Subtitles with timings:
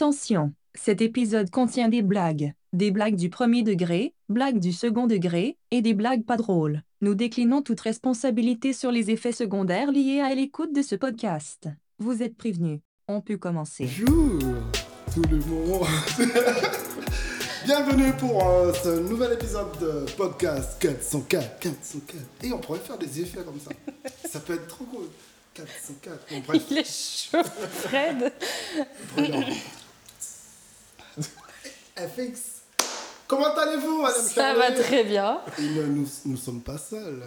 [0.00, 2.52] Attention, cet épisode contient des blagues.
[2.72, 6.84] Des blagues du premier degré, blagues du second degré, et des blagues pas drôles.
[7.00, 11.66] Nous déclinons toute responsabilité sur les effets secondaires liés à l'écoute de ce podcast.
[11.98, 12.78] Vous êtes prévenus.
[13.08, 13.88] On peut commencer.
[14.06, 14.38] Bonjour
[15.12, 15.88] tout le monde.
[17.66, 22.44] Bienvenue pour euh, ce nouvel épisode de podcast 404, 404.
[22.44, 23.72] Et on pourrait faire des effets comme ça.
[24.28, 25.08] Ça peut être trop cool.
[25.54, 26.26] 404.
[26.30, 26.62] Bon, bref.
[26.70, 28.32] Il est chaud, Fred.
[29.16, 29.42] Brillant.
[31.96, 32.40] FX.
[33.26, 35.40] Comment allez-vous, madame Ça va très bien.
[35.58, 37.22] Et nous, nous sommes pas seuls.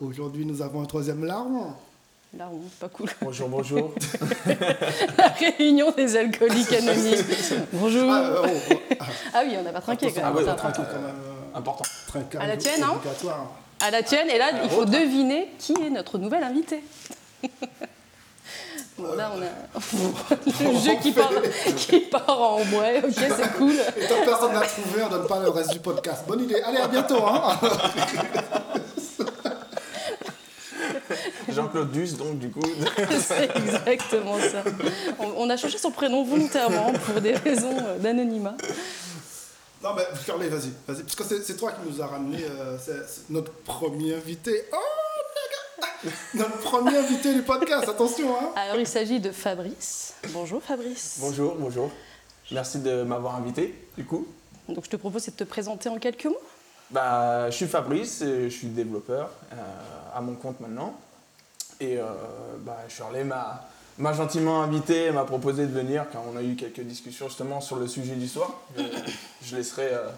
[0.00, 1.72] Aujourd'hui, nous avons un troisième larron.
[2.36, 3.08] Là, on pas cool.
[3.22, 3.94] Bonjour, bonjour.
[5.16, 7.24] La réunion des alcooliques anonymes.
[7.72, 8.12] Bonjour.
[8.12, 10.44] Ah, euh, oh, oh, ah, Ah oui, on n'a pas trinqué quand Ah même.
[10.44, 10.54] Ça.
[10.54, 11.14] tranquille quand même.
[11.16, 11.84] euh, Important.
[12.08, 13.54] trincage À la tienne, hein obligatoire.
[13.80, 16.82] À la tienne, et là, il faut deviner qui est notre nouvel invité.
[18.98, 19.44] Bon, là, on a
[20.72, 21.30] le jeu qui part,
[21.76, 23.72] qui part en ouais, ok, c'est cool.
[23.72, 26.24] Et tant que personne n'a trouvé, on donne pas le reste du podcast.
[26.26, 26.60] Bonne idée.
[26.62, 27.22] Allez, à bientôt.
[27.26, 27.58] Hein
[31.48, 32.60] Jean-Claude Duss, donc, du coup.
[33.20, 34.62] C'est exactement ça.
[35.18, 38.56] On, on a changé son prénom volontairement pour des raisons d'anonymat.
[39.82, 40.70] non, mais Charlie, vas-y.
[40.86, 41.02] vas-y.
[41.02, 42.76] Parce que c'est- toi qui nous a ramené euh,
[43.30, 44.64] notre premier invité.
[44.72, 44.76] Oh,
[46.34, 48.34] Notre premier invité du podcast, attention.
[48.36, 50.14] Hein Alors, il s'agit de Fabrice.
[50.30, 51.18] Bonjour Fabrice.
[51.20, 51.90] Bonjour, bonjour.
[52.50, 54.26] Merci de m'avoir invité, du coup.
[54.68, 56.40] Donc, je te propose c'est de te présenter en quelques mots.
[56.90, 59.56] Bah, je suis Fabrice, euh, je suis développeur euh,
[60.14, 60.98] à mon compte maintenant.
[61.80, 62.04] Et euh,
[62.64, 63.68] bah, Shirley m'a
[63.98, 67.76] m'a gentiment invité, m'a proposé de venir car on a eu quelques discussions justement sur
[67.76, 68.52] le sujet du soir.
[68.76, 68.82] Je,
[69.42, 70.08] je laisserai euh,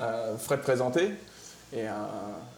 [0.00, 1.12] euh, Fred présenter.
[1.72, 1.92] Et, euh,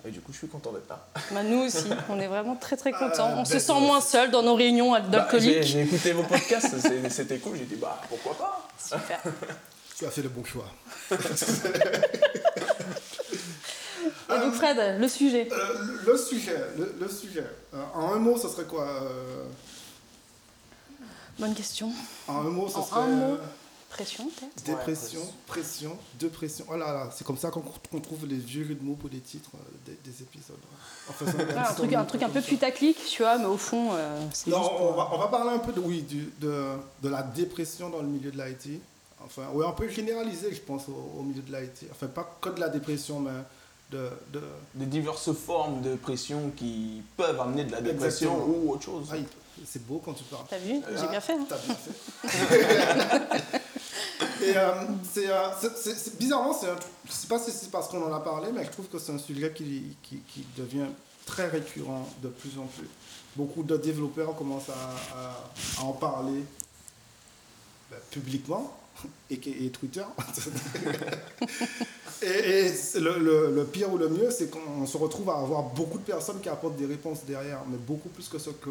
[0.07, 1.07] et du coup, je suis content d'être là.
[1.33, 3.31] Bah, nous aussi, on est vraiment très très contents.
[3.31, 5.63] Euh, on se ben, sent moins seul dans nos réunions Bah, j'ai d'alcooliques.
[5.65, 6.75] j'ai écouté vos podcasts,
[7.11, 7.59] c'était cool.
[7.59, 8.69] J'ai dit, bah pourquoi pas?
[8.79, 9.21] Super.
[9.99, 10.65] Tu as fait le bon choix.
[14.31, 15.49] Et donc Fred, le sujet.
[15.53, 15.75] Euh,
[16.07, 17.45] le sujet, le, le sujet.
[17.75, 19.45] Euh, en un mot, ce serait quoi euh,
[21.39, 21.91] Bonne question.
[22.27, 23.39] En un mot, ce En serait un mot.
[23.93, 26.65] Euh, Pression peut-être dépression, Ouais, pression, dépression.
[26.71, 29.21] Oh là là, c'est comme ça qu'on trouve les vieux jeux de mots pour les
[29.21, 30.57] titres euh, des, des épisodes.
[31.21, 34.51] Ouais, un, truc, un truc un peu putaclic, tu vois, mais au fond, euh, c'est
[34.51, 36.65] Non, juste on pour- va, on va parler un peu de, oui, du- de,
[37.03, 38.81] de la dépression dans le milieu de l'IT.
[39.25, 41.85] Enfin, oui, on peut généraliser, je pense, au, au milieu de l'IT.
[41.93, 43.31] Enfin, pas que de la dépression, mais
[43.91, 44.09] de...
[44.33, 44.41] de
[44.75, 48.57] des diverses formes de pression qui peuvent amener de la dépression Exactement.
[48.65, 49.07] ou autre chose.
[49.13, 49.17] Ah,
[49.69, 50.45] c'est beau quand tu parles.
[50.49, 50.81] T'as vu?
[50.97, 51.35] J'ai Ah, bien fait.
[51.35, 51.47] hein.
[51.49, 53.61] T'as bien fait.
[54.43, 54.73] Et euh,
[55.13, 56.55] c'est, euh, c'est- c'est- c'est- bizarrement,
[57.09, 59.19] c'est pas si c'est parce qu'on en a parlé, mais je trouve que c'est un
[59.19, 60.23] sujet qui, qui,
[60.57, 60.87] devient
[61.27, 62.89] très récurrent de plus en plus.
[63.37, 66.45] Beaucoup de développeurs commencent à en parler
[67.91, 68.77] ben, publiquement,
[69.31, 70.03] et, et Twitter.
[72.23, 72.71] et
[73.01, 76.05] le, le- le pire ou le mieux, c'est qu'on se retrouve à avoir beaucoup de
[76.05, 78.71] personnes qui apportent des réponses derrière, mais beaucoup plus que ce que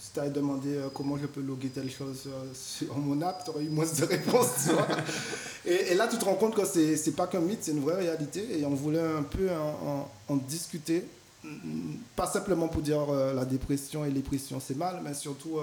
[0.00, 3.44] si tu avais demandé euh, comment je peux loguer telle chose euh, sur mon app,
[3.44, 4.48] tu aurais eu moins de réponses.
[4.66, 4.86] tu vois.
[5.66, 7.80] et, et là, tu te rends compte que c'est c'est pas qu'un mythe, c'est une
[7.82, 11.04] vraie réalité, et on voulait un peu en, en- en discuter,
[11.44, 15.58] Mm, pas simplement pour dire euh, la dépression et les pressions c'est mal, mais surtout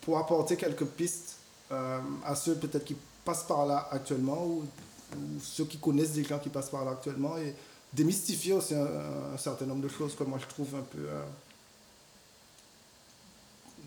[0.00, 1.36] pour apporter quelques pistes
[1.70, 4.64] euh, à ceux peut-être qui passent par là actuellement ou,
[5.16, 7.54] ou ceux qui connaissent des gens qui passent par là actuellement et
[7.92, 8.86] démystifier aussi un,
[9.34, 11.22] un certain nombre de choses que moi je trouve un peu euh,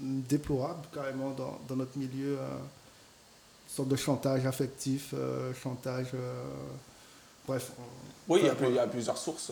[0.02, 2.38] déplorables carrément dans, dans notre milieu.
[2.40, 2.58] euh,
[3.70, 6.08] une sorte de chantage affectif, euh, chantage.
[6.14, 6.44] euh,
[7.46, 7.72] bref.
[8.28, 9.52] Oui, il y, a y plusieurs sources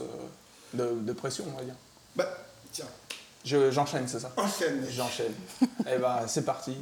[0.74, 1.76] de, de pression, on va dire.
[2.16, 2.26] Bah,
[2.72, 2.86] tiens,
[3.44, 4.32] Je- J'enchaîne, c'est ça?
[4.38, 4.86] Enchaîne.
[4.90, 5.34] J'enchaîne.
[5.62, 6.76] Eh ben, c'est parti.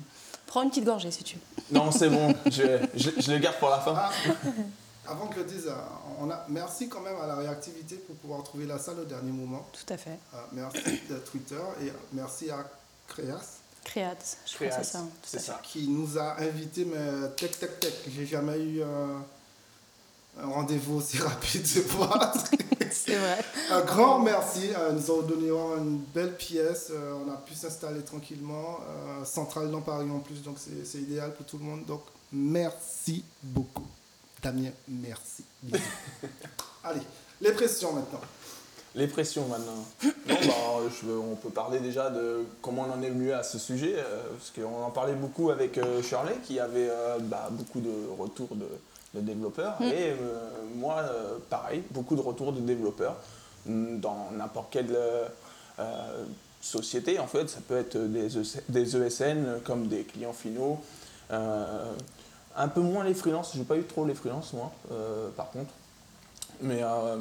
[0.46, 1.64] Prends une petite gorgée si tu veux.
[1.72, 3.94] Non, c'est bon, je, je, je le garde pour la fin.
[3.96, 4.12] Ah,
[5.08, 5.74] avant que je le dise, euh,
[6.20, 9.32] on a, merci quand même à la réactivité pour pouvoir trouver la salle au dernier
[9.32, 9.66] moment.
[9.74, 10.18] Tout à fait.
[10.34, 10.78] Euh, merci
[11.12, 12.66] à Twitter et merci à
[13.08, 14.16] Créas Créat,
[14.46, 15.00] je crois que c'est ça.
[15.24, 15.60] c'est ça.
[15.62, 17.94] qui nous a invités, mais tech, tech, tech.
[18.16, 19.18] J'ai jamais eu euh,
[20.42, 22.34] un rendez-vous aussi rapide de voir.
[22.92, 23.40] C'est vrai.
[23.72, 24.70] un grand merci.
[24.76, 26.90] Euh, ils nous ont donné une belle pièce.
[26.92, 28.80] Euh, on a pu s'installer tranquillement.
[28.88, 31.86] Euh, centrale dans Paris en plus, donc c'est idéal pour tout le monde.
[31.86, 33.88] Donc merci beaucoup.
[34.42, 35.44] Damien, merci.
[36.84, 37.02] Allez,
[37.42, 38.22] les pressions maintenant.
[38.96, 39.86] Les pressions maintenant.
[40.04, 43.58] Non, bah, je on peut parler déjà de comment on en est venu à ce
[43.58, 47.80] sujet, euh, parce qu'on en parlait beaucoup avec euh, Shirley, qui avait euh, bah, beaucoup
[47.80, 48.68] de retours de,
[49.14, 49.84] de développeurs, Mm.
[49.84, 53.16] et euh, moi, euh, pareil, beaucoup de retours de développeurs
[53.66, 56.24] mm, dans n'importe quelle euh,
[56.62, 58.28] société, en fait, ça peut être des,
[58.70, 60.80] des ESN comme des clients finaux,
[61.30, 63.54] un peu moins les freelances.
[63.56, 64.72] J'ai pas eu trop les freelances, moi,
[65.36, 65.72] par contre.
[66.62, 67.18] Mais euh,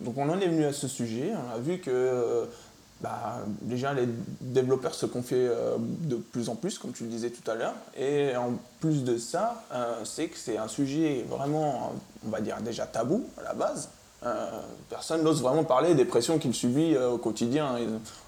[0.00, 1.32] donc on en est venu à ce sujet.
[1.34, 2.46] On a vu que
[3.02, 4.08] bah, déjà les
[4.40, 7.74] développeurs se confiaient euh, de plus en plus, comme tu le disais tout à l'heure.
[7.96, 11.92] Et en plus de ça, euh, c'est que c'est un sujet vraiment,
[12.26, 13.90] on va dire déjà tabou à la base.
[14.24, 14.48] Euh,
[14.88, 17.76] personne n'ose vraiment parler des pressions qu'il subit euh, au quotidien.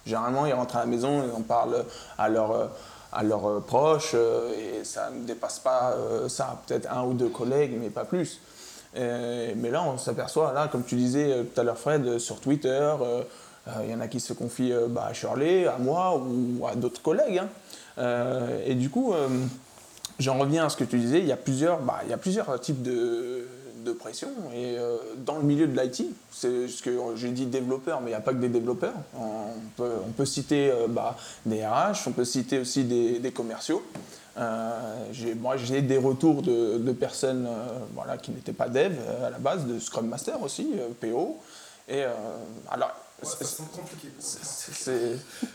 [0.05, 1.85] Généralement, ils rentrent à la maison, ils en parlent
[2.19, 2.71] à leurs
[3.11, 5.97] à leurs proches et ça ne dépasse pas
[6.29, 8.39] ça, peut-être un ou deux collègues, mais pas plus.
[8.95, 12.95] Mais là, on s'aperçoit, là, comme tu disais tout à l'heure, Fred, sur Twitter,
[13.85, 16.75] il y en a qui se confient euh, bah, à Shirley, à moi ou à
[16.75, 17.39] d'autres collègues.
[17.39, 17.49] hein.
[17.99, 19.29] Euh, et du coup, euh,
[20.19, 22.19] j'en reviens à ce que tu disais, il y a plusieurs, bah, il y a
[22.19, 23.47] plusieurs types de,
[23.85, 24.29] de pression.
[24.55, 28.13] Et euh, dans le milieu de l'IT, c'est ce que j'ai dit développeur, mais il
[28.13, 28.95] n'y a pas que des développeurs.
[29.19, 31.17] On peut, citer euh, bah,
[31.47, 33.83] des RH, on peut citer aussi des, commerciaux.
[34.39, 35.05] Euh,
[35.41, 39.31] moi, j'ai des retours de, de personnes euh, voilà, qui n'étaient pas dev euh, à
[39.31, 41.37] la base, de Scrum Master aussi, euh, PO.
[41.89, 42.13] Et euh,
[42.71, 42.93] alors,
[43.23, 44.09] ça semble compliqué.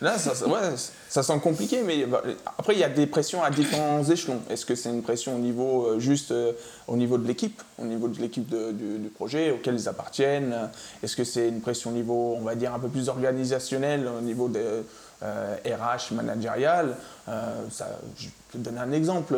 [0.02, 0.76] Là, ça, ouais,
[1.08, 2.22] ça semble compliqué, mais bah,
[2.58, 4.42] après, il y a des pressions à différents échelons.
[4.50, 6.52] Est-ce que c'est une pression au niveau euh, juste euh,
[6.88, 10.70] au niveau de l'équipe, au niveau de l'équipe du, projet auquel ils appartiennent?
[11.04, 14.22] Est-ce que c'est une pression au niveau, on va dire, un peu plus organisationnel, au
[14.22, 14.84] niveau de
[15.24, 16.98] euh, RH, managérial?
[17.30, 17.88] Euh, ça,
[18.18, 19.38] Je peux te donner un exemple.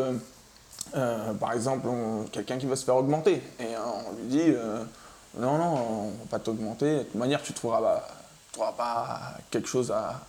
[1.39, 1.89] Par exemple,
[2.31, 4.54] quelqu'un qui veut se faire augmenter et on lui dit
[5.40, 7.00] non, non, on va pas t'augmenter.
[7.00, 8.02] De toute manière, tu trouveras,
[8.52, 9.20] trouveras pas
[9.52, 10.22] quelque chose à,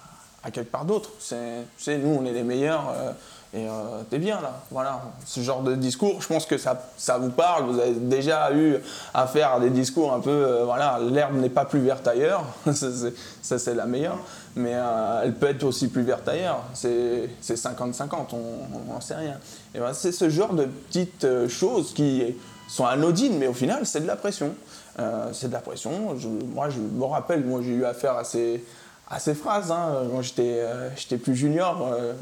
[0.50, 1.10] quelque part d'autre.
[1.18, 3.12] C'est, tu sais, nous, on est les meilleurs euh,
[3.56, 4.60] et euh, t'es bien là.
[4.70, 7.64] Voilà, ce genre de discours, je pense que ça, ça vous parle.
[7.64, 8.76] Vous avez déjà eu
[9.14, 12.44] à faire des discours un peu, euh, voilà, l'herbe n'est pas plus verte ailleurs.
[12.72, 14.18] ça, c'est, la meilleure.
[14.56, 16.64] Mais euh, elle peut être aussi plus verte ailleurs.
[16.74, 19.38] C'est, c'est 50-50, on n'en sait rien.
[19.74, 22.36] Et ben, c'est ce genre de petites choses qui
[22.68, 24.54] sont anodines, mais au final, c'est de la pression.
[24.98, 26.16] Euh, c'est de la pression.
[26.18, 28.64] Je- moi, je me rappelle, moi, j'ai eu affaire à ces,
[29.10, 29.70] à ces phrases.
[29.70, 30.04] hein.
[30.10, 32.14] Quand j'étais, euh, j'étais plus junior, euh,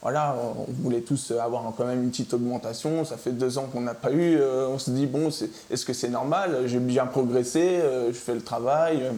[0.00, 3.04] voilà, on voulait tous avoir quand même une petite augmentation.
[3.04, 4.40] Ça fait deux ans qu'on n'a pas eu.
[4.42, 5.28] on se dit, bon,
[5.70, 6.62] est-ce que c'est normal?
[6.66, 9.12] J'ai bien progressé, je fais le travail.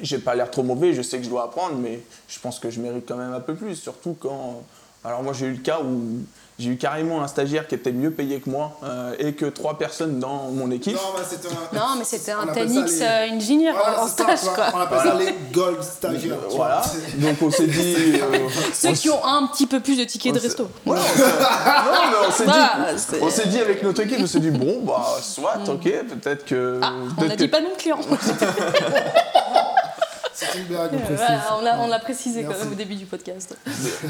[0.00, 2.70] j'ai pas l'air trop mauvais, je sais que je dois apprendre, mais je pense que
[2.70, 4.62] je mérite quand même un peu plus, surtout quand...
[5.04, 6.20] Alors moi j'ai eu le cas où
[6.58, 9.78] j'ai eu carrément un stagiaire qui était mieux payé que moi euh, et que trois
[9.78, 10.94] personnes dans mon équipe.
[10.96, 11.76] Non, mais c'était un.
[11.78, 14.54] Non, mais c'était on un appelle 10X ça les- euh, engineer Voilà, en ça, stage,
[14.54, 14.64] quoi.
[14.74, 16.36] On appelle ça les gold stagiaires.
[16.50, 16.82] Voilà,
[17.14, 18.14] donc on s'est dit...
[18.20, 20.68] euh, Ceux on qui ont un petit peu plus de tickets de resto.
[20.84, 24.00] Voilà, on s'est- non, mais on s'est Bah, dit, c'est- on s'est dit avec notre
[24.02, 26.80] équipe, on s'est dit bon bah soit, ok, peut-être que.
[26.82, 27.98] Ah, on n'a dit pas de client.
[30.52, 31.16] C'est une blague, on précise.
[31.16, 33.56] Voilà, on l'a- on l'a précisé quand même au début du podcast.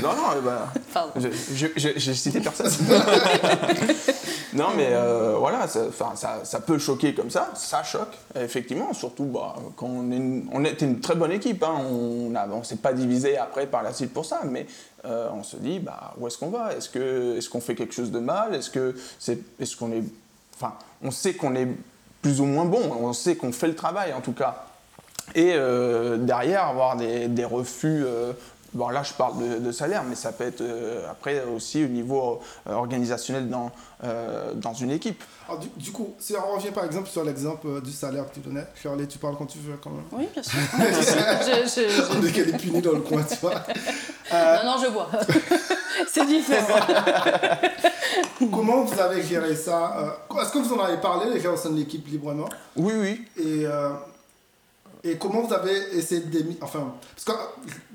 [0.03, 0.59] Non non, eh ben,
[0.93, 1.13] Pardon.
[1.55, 2.71] J'ai cité personne.
[4.55, 8.93] non, mais euh, voilà, ça, enfin, ça, ça peut choquer comme ça, ça choque, effectivement,
[8.95, 12.39] surtout bah, quand on, est une- on était une très bonne équipe, hein, on ne
[12.53, 14.67] on s'est pas divisé après par la suite pour ça, mais
[15.05, 16.73] euh, on se dit, bah, où est-ce qu'on va?
[16.77, 18.55] Est-ce qu'on est qu'on fait quelque chose de mal?
[18.55, 20.03] Est-ce que c'est, est-ce qu'on est,
[20.57, 21.69] enfin, on sait qu'on est
[22.23, 24.65] plus ou moins bon, on sait qu'on fait le travail en tout cas.
[25.39, 28.03] Et euh, derrière, avoir des, des refus.
[28.05, 28.33] euh,
[28.75, 31.89] bon, là, je parle de, de salaire, mais ça peut être euh, après aussi au
[31.89, 33.71] niveau euh, organisationnel dans,
[34.05, 35.23] euh, dans une équipe.
[35.49, 38.35] Alors, du, du coup, si on revient par exemple sur l'exemple euh, du salaire que
[38.35, 40.05] tu donnais, Shirley, tu parles quand tu veux quand même.
[40.13, 40.59] Oui, bien sûr.
[40.79, 43.55] Je- je- je- Dès qu'elle est punie dans le coin, tu vois.
[44.31, 45.09] Non, non, je vois.
[46.13, 46.79] C'est différent.
[48.53, 51.77] Comment vous avez géré ça Est-ce que vous en avez parlé déjà au sein de
[51.77, 52.49] l'équipe librement?
[52.77, 53.25] Oui, oui.
[53.39, 53.91] et, euh,
[55.05, 57.45] et comment vous avez essayé de démi- Enfin, parce que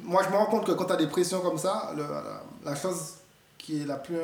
[0.03, 2.71] moi je me rends compte que quand tu as des pressions comme ça, le- la,
[2.71, 3.15] la chose
[3.57, 4.17] qui est la plus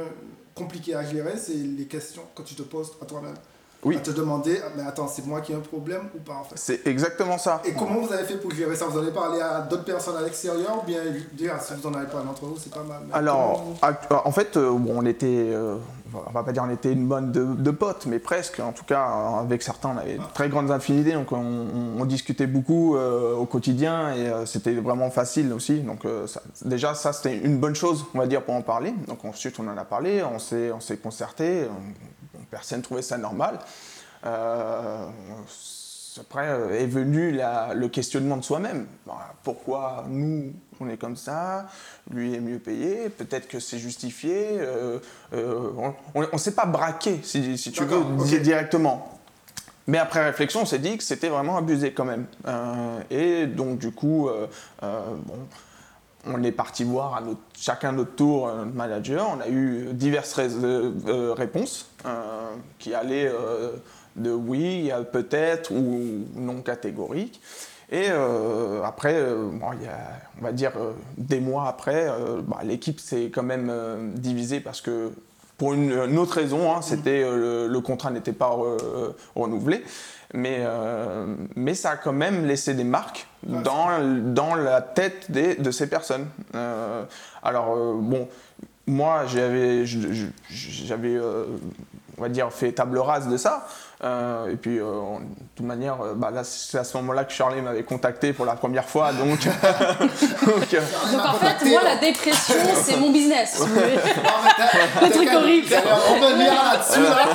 [0.55, 3.35] compliquée à gérer, c'est les questions que tu te poses à toi-même.
[3.81, 3.95] Oui.
[3.95, 6.55] À te demander, mais attends, c'est moi qui ai un problème ou pas en fait?
[6.57, 7.61] C'est exactement ça.
[7.63, 8.87] Et comment vous avez fait pour gérer ça?
[8.87, 10.99] Vous en avez parlé à d'autres personnes à l'extérieur ou bien
[11.31, 12.99] déjà si vous en avez parlé entre vous, c'est pas mal.
[13.07, 15.77] mais Alors, comment en fait, euh, on était, euh,
[16.13, 18.59] on va pas dire on était une bande de, de potes, mais presque.
[18.59, 19.03] En tout cas,
[19.39, 24.15] avec certains, on avait de très grandes affinités, donc on, discutait beaucoup euh, au quotidien
[24.15, 25.81] et euh, c'était vraiment facile aussi.
[25.81, 26.25] Donc euh,
[26.65, 28.93] déjà, ça c'était une bonne chose, on va dire, pour en parler.
[29.07, 31.65] Donc ensuite, on en a parlé, on s'est, on s'est concerté.
[31.69, 33.59] on- personne trouvait ça normal.
[36.19, 38.87] Après euh, est venu la- le questionnement de soi-même.
[39.05, 41.67] Bah, Pourquoi nous, on est comme ça,
[42.11, 44.47] lui est mieux payé, peut-être que c'est justifié.
[44.59, 44.99] euh,
[45.33, 45.69] euh,
[46.15, 48.25] on ne s'est pas braqué, si, si tu veux, D'accord, ok.
[48.25, 49.19] di- directement.
[49.87, 52.25] Mais après réflexion, on s'est dit que c'était vraiment abusé quand même.
[52.47, 54.29] Euh, et donc, du coup,
[54.81, 55.35] bon,
[56.27, 59.27] on est parti voir à notre, chacun notre tour notre manager.
[59.35, 60.39] On a eu diverses
[61.35, 61.89] réponses
[62.77, 63.31] qui allaient
[64.15, 67.41] de oui, peut-être ou non catégorique.
[67.91, 69.97] Et euh, après, euh, bon, il y a,
[70.39, 72.07] on va dire euh, des mois après,
[72.47, 73.71] bah, l'équipe s'est quand même
[74.15, 75.11] divisée parce que
[75.57, 78.55] pour une, une autre raison, hein, c'était le, le contrat n'était pas
[79.35, 79.83] renouvelé.
[80.35, 80.59] Mais,
[81.55, 83.87] mais ça a quand même laissé des marques dans,
[84.33, 86.27] dans la tête des- de ces personnes.
[87.41, 88.27] Alors, bon,
[88.85, 93.67] moi, j'avais, j'avais on va dire, fait table rase de ça.
[94.01, 94.83] Euh, et puis, euh,
[95.19, 95.25] de
[95.57, 98.53] toute manière, euh, bah, là, c'est à ce moment-là que Charlie m'avait contacté pour la
[98.55, 99.11] première fois.
[99.11, 103.59] Donc, donc, euh, Donc en fait, moi, la dépression, c'est mon business.
[105.01, 105.67] Le truc horrible.
[105.67, 107.27] J'allais revenir là-dessus, là.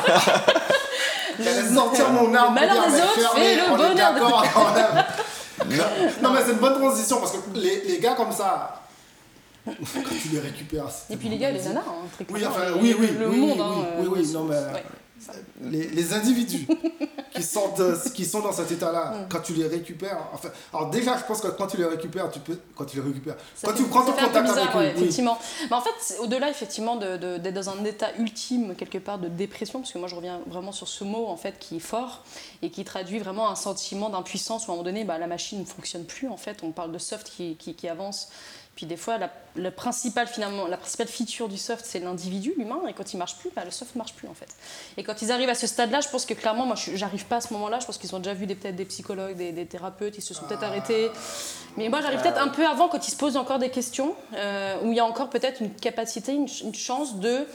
[1.39, 2.55] J'allais sortir mon arme.
[2.55, 4.75] Le malheur des mais autres fait le on bonheur de- d'accord quand
[5.69, 5.85] même.
[6.23, 8.81] Non, mais c'est une bonne transition parce que les, les gars comme ça,
[9.67, 9.73] quand
[10.23, 10.87] tu les récupères.
[11.11, 13.51] Et puis les gars, les nanas, hein, très Oui, enfin, oui, oui, le oui, monde.
[13.59, 14.85] oui, hein, oui, euh, oui, non, mais ouais.
[15.63, 16.67] Les, les individus
[17.35, 19.29] qui sont, de- qui sont dans cet état-là, Mm.
[19.31, 22.41] quand tu les récupères, enfin, alors déjà, je pense que quand tu les récupères, tu
[22.41, 24.79] peux, quand tu les récupères, Ça quand fait- tu prends ton contact bizarre, avec eux,
[24.79, 25.03] ouais, oui.
[25.03, 25.39] effectivement.
[25.71, 29.29] Mais en fait, au-delà effectivement de- de- d'être dans un état ultime quelque part de
[29.29, 32.25] dépression, parce que moi je reviens vraiment sur ce mot en fait qui est fort
[32.63, 35.61] et qui traduit vraiment un sentiment d'impuissance où à un moment donné, bah, la machine
[35.61, 36.59] ne fonctionne plus en fait.
[36.63, 38.29] On parle de soft qui, qui- qui avance.
[38.77, 42.81] Puis des fois, la, le principal, finalement, la principale feature du soft, c'est l'individu, l'humain,
[42.89, 44.49] et quand il marche plus, bah, le soft ne marche plus en fait.
[44.97, 47.37] Et quand ils arrivent à ce stade-là, je pense que clairement, moi, je- j'arrive pas
[47.37, 47.79] à ce moment-là.
[47.79, 50.45] Je pense qu'ils ont déjà vu peut-être des psychologues, des, des thérapeutes, ils se sont
[50.47, 51.11] peut-être arrêtés.
[51.77, 54.77] Mais moi, j'arrive peut-être un peu avant, quand ils se posent encore des questions, euh,
[54.83, 57.47] où il y a encore peut-être une capacité, une, ch- une chance de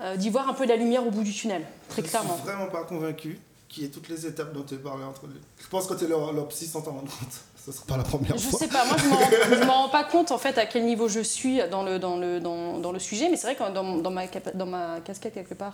[0.00, 2.34] euh, d'y voir un peu la lumière au bout du tunnel, très Je clairement.
[2.36, 5.40] suis vraiment pas convaincu qu'il y ait toutes les étapes dont tu parlais entre les.
[5.62, 7.40] Je pense que tu es leur, leur psy sans t'en rendre compte.
[7.64, 8.58] Ce sera pas la première Je fois.
[8.58, 11.20] sais pas, moi je je m'en rends pas compte en fait à quel niveau je
[11.20, 14.10] suis dans le, dans le, dans, dans le sujet, mais c'est vrai que dans, dans
[14.10, 15.72] ma, dans ma casquette quelque part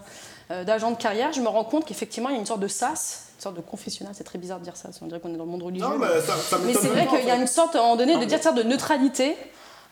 [0.52, 2.68] euh, d'agent de carrière, je me rends compte qu'effectivement il y a une sorte de
[2.68, 5.36] sas, une sorte de confessionnal, c'est très bizarre de dire ça, on dirait qu'on est
[5.36, 5.84] dans le monde religieux.
[5.88, 8.16] Non, mais- mais Mais c'est vrai qu'il y a une sorte, à un moment donné,
[8.18, 9.36] de dire de neutralité.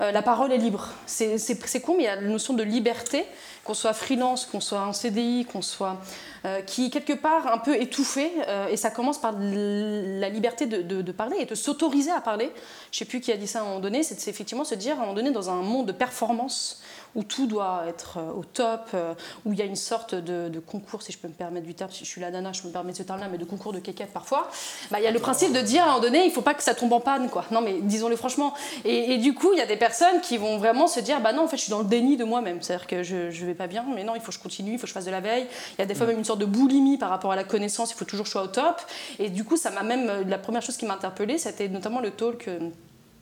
[0.01, 0.89] Euh, la parole est libre.
[1.07, 3.25] C'est con, mais il y a la notion de liberté,
[3.65, 5.97] qu'on soit freelance, qu'on soit en CDI, qu'on soit.
[6.45, 8.31] euh, qui quelque part un peu étouffée.
[8.47, 12.21] euh, et ça commence par la liberté de, de- de parler et de s'autoriser à
[12.21, 12.53] parler.
[12.93, 14.95] Je sais plus qui a dit ça à un moment donné, c'est effectivement se dire
[14.95, 16.81] à un moment donné, dans un monde de performance,
[17.15, 20.49] où tout doit être euh, au top, euh, où il y a une sorte de,
[20.49, 22.63] de concours, si je peux me permettre du terme, si je suis la nana, je
[22.63, 24.49] peux me permettre ce terme-là, mais de concours de kékette parfois,
[24.91, 26.55] bah, il y a le principe de dire à un moment donné, il faut pas
[26.55, 27.45] que ça tombe en panne, quoi.
[27.51, 28.55] Non, mais disons-le franchement.
[28.85, 31.33] Et, et du coup, il y a des personnes qui vont vraiment se dire, bah
[31.33, 32.63] non, en fait, je suis dans le déni de moi-même.
[32.63, 34.79] C'est-à-dire que je, je vais pas bien, mais non, il faut que je continue, il
[34.79, 35.47] faut que je fasse de la veille.
[35.77, 37.91] Il y a des fois même une sorte de boulimie par rapport à la connaissance,
[37.91, 38.81] il faut toujours que je sois au top.
[39.19, 42.01] Et du coup, ça m'a même, euh, la première chose qui m'a interpellée, c'était notamment
[42.01, 42.49] le talk.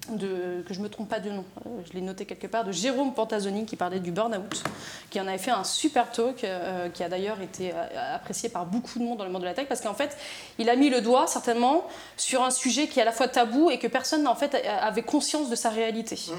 [0.06, 3.14] Que je me trompe pas de nom, euh, je l'ai noté quelque part, de Jérôme
[3.14, 4.62] Pantazoni qui parlait du burn-out,
[5.10, 8.66] qui en avait fait un super talk, euh, qui a d'ailleurs été euh, apprécié par
[8.66, 10.16] beaucoup de monde dans le monde de la tech, parce qu'en fait,
[10.58, 11.86] il a mis le doigt certainement
[12.16, 15.02] sur un sujet qui est à la fois tabou et que personne en fait avait
[15.02, 16.18] conscience de sa réalité.
[16.30, 16.34] Euh,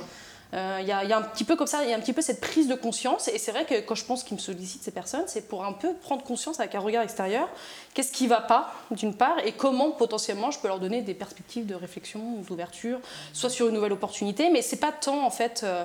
[0.54, 2.00] Il y, a- il y a un petit peu comme ça, il y a un
[2.00, 4.42] petit peu cette prise de conscience, et c'est vrai que quand je pense qu'ils me
[4.42, 7.50] sollicitent ces personnes, c'est pour un peu prendre conscience avec un regard extérieur,
[7.94, 11.66] qu'est-ce qui va pas d'une part, et comment potentiellement je peux leur donner des perspectives
[11.66, 13.00] de réflexion, d'ouverture,
[13.34, 15.62] soit sur une nouvelle opportunité, mais c'est pas tant en fait.
[15.64, 15.84] euh,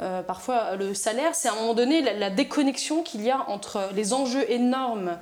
[0.00, 3.90] euh, parfois, le salaire, c'est à un moment donné la déconnexion qu'il y a entre
[3.94, 5.16] les enjeux énormes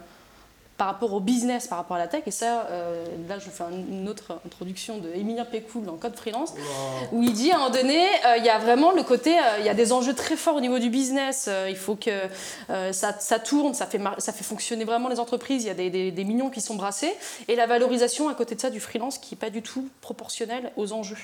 [0.78, 2.22] par rapport au business, par rapport à la tech.
[2.26, 6.16] Et ça, euh, là, je fais un- une autre introduction de Emilien Pécoul dans Code
[6.16, 6.54] Freelance,
[7.12, 9.58] où il dit à un moment donné, euh, il y a vraiment le côté, euh,
[9.60, 11.48] il y a des enjeux très forts au niveau du business.
[11.68, 12.10] il faut que
[12.92, 15.62] ça, ça tourne, ça fait, mar- ça fait fonctionner vraiment les entreprises.
[15.64, 17.12] Il y a des, des- des millions qui sont brassés.
[17.48, 20.72] Et la valorisation à côté de ça du freelance qui n'est pas du tout proportionnelle
[20.76, 21.16] aux enjeux.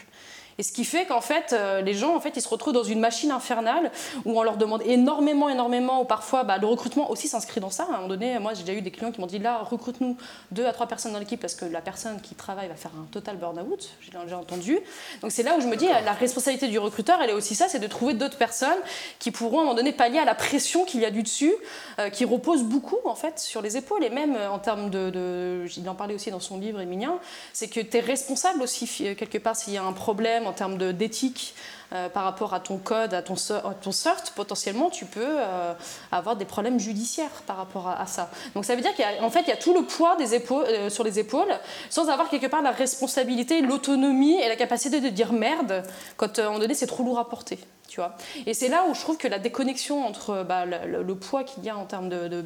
[0.59, 2.83] Et ce qui fait qu'en fait, euh, les gens, en fait, ils se retrouvent dans
[2.83, 3.93] une machine infernale
[4.25, 7.85] où on leur demande énormément, énormément, ou parfois, bah, le recrutement aussi s'inscrit dans ça.
[7.85, 10.17] À un moment donné, moi, j'ai déjà eu des clients qui m'ont dit là, recrute-nous
[10.51, 13.07] deux à trois personnes dans l'équipe parce que la personne qui travaille va faire un
[13.13, 13.91] total burn-out.
[14.01, 14.81] J'ai déjà entendu.
[15.23, 17.69] Donc c'est là où je me dis, la responsabilité du recruteur, elle est aussi ça,
[17.69, 18.79] c'est de trouver d'autres personnes
[19.21, 21.55] qui pourront à un moment donné pallier à la pression qu'il y a du dessus,
[22.01, 25.11] euh, qui repose beaucoup en fait sur les épaules et même euh, en termes de,
[25.11, 27.19] de il en parlait aussi dans son livre Emilien,
[27.53, 28.87] c'est que tu es responsable aussi
[29.17, 31.55] quelque part s'il y a un problème en termes d'éthique
[31.95, 35.73] euh, par rapport à ton code, à ton, à ton cert, potentiellement tu peux euh,
[36.13, 38.29] avoir des problèmes judiciaires par rapport à, ça.
[38.55, 40.91] Donc ça veut dire qu'en fait il y a tout le poids des épaules, euh,
[40.91, 41.49] sur les épaules
[41.89, 45.83] sans avoir quelque part la responsabilité, l'autonomie et la capacité de dire merde
[46.19, 47.59] quand à un moment donné c'est trop lourd à porter.
[47.89, 51.43] Tu vois et c'est là où je trouve que la déconnexion entre bah, le, poids
[51.43, 52.45] qu'il y a en termes de, de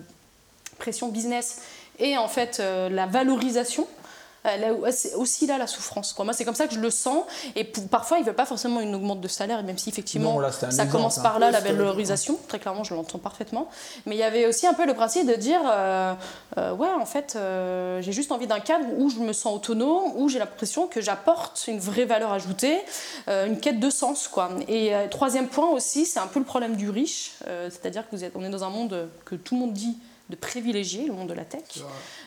[0.79, 1.63] pression business
[1.99, 3.89] et en fait la valorisation
[4.91, 6.13] c'est aussi là la souffrance.
[6.13, 6.25] Quoi.
[6.25, 7.25] Moi, c'est comme ça que je le sens.
[7.55, 10.87] Et parfois, ils ne veulent pas forcément une augmente de salaire, même si effectivement, ça
[10.87, 12.39] commence par là, la valorisation.
[12.49, 13.69] Très clairement, je l'entends parfaitement.
[14.07, 16.15] Mais il y avait aussi un peu le principe de dire euh,
[16.59, 20.13] euh, ouais, en fait, euh, j'ai juste envie d'un cadre où je me sens autonome,
[20.17, 22.79] où j'ai l'impression que j'apporte une vraie valeur ajoutée,
[23.29, 24.29] une quête de sens.
[24.29, 24.51] Quoi.
[24.69, 27.33] Et troisième point aussi, c'est un peu le problème du riche.
[27.45, 29.97] C'est-à-dire que vous êtes, on est dans un monde que tout le monde dit
[30.31, 31.63] de privilégier, le monde de la tech.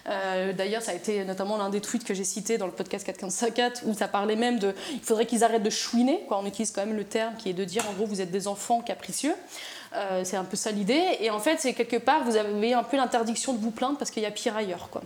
[0.07, 3.05] Euh, d'ailleurs, ça a été notamment l'un des tweets que j'ai cité dans le podcast
[3.05, 6.23] 454 où ça parlait même de il faudrait qu'ils arrêtent de chouiner.
[6.27, 6.39] Quoi.
[6.39, 8.47] On utilise quand même le terme qui est de dire en gros vous êtes des
[8.47, 9.35] enfants capricieux.
[9.95, 11.03] Euh, c'est un peu ça l'idée.
[11.21, 14.11] Et en fait, c'est quelque part, vous avez un peu l'interdiction de vous plaindre parce
[14.11, 14.89] qu'il y a pire ailleurs.
[14.91, 15.01] Quoi.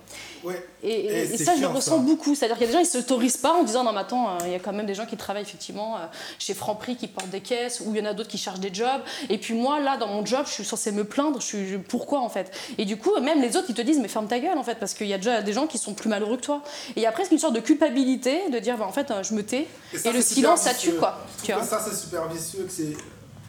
[0.83, 2.35] Et, ça, je le ressens beaucoup.
[2.35, 4.29] C'est-à-dire qu'il y a des gens, ils ne s'autorisent pas en disant non, mais attends,
[4.29, 5.99] euh, il y a quand même des gens qui travaillent effectivement euh,
[6.39, 8.73] chez Franprix qui portent des caisses, ou il y en a d'autres qui cherchent des
[8.73, 9.01] jobs.
[9.29, 11.39] Et puis moi, là, dans mon job, je suis censée me plaindre.
[11.41, 12.51] Je suis, pourquoi en fait?
[12.77, 14.75] Et du coup, même les autres, ils te disent mais ferme ta gueule en fait,
[14.75, 16.63] parce qu'il y a déjà des gens qui sont plus malheureux que toi.
[16.89, 19.33] Et il y a presque une sorte de culpabilité de dire bah, en fait, je
[19.33, 19.67] me tais.
[19.93, 21.19] Et, le silence, ça tue quoi.
[21.43, 21.63] Tu vois?
[21.63, 22.65] ça, c'est super vicieux.
[22.69, 22.95] C'est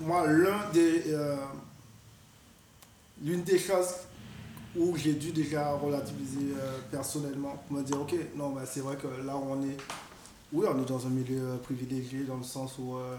[0.00, 1.02] moi l'un des
[3.22, 3.94] l'une des choses
[4.76, 8.96] où j'ai dû déjà relativiser euh, personnellement pour me dire ok non bah, c'est vrai
[8.96, 9.76] que là on est
[10.52, 13.16] oui on est dans un milieu euh, privilégié dans le sens où euh,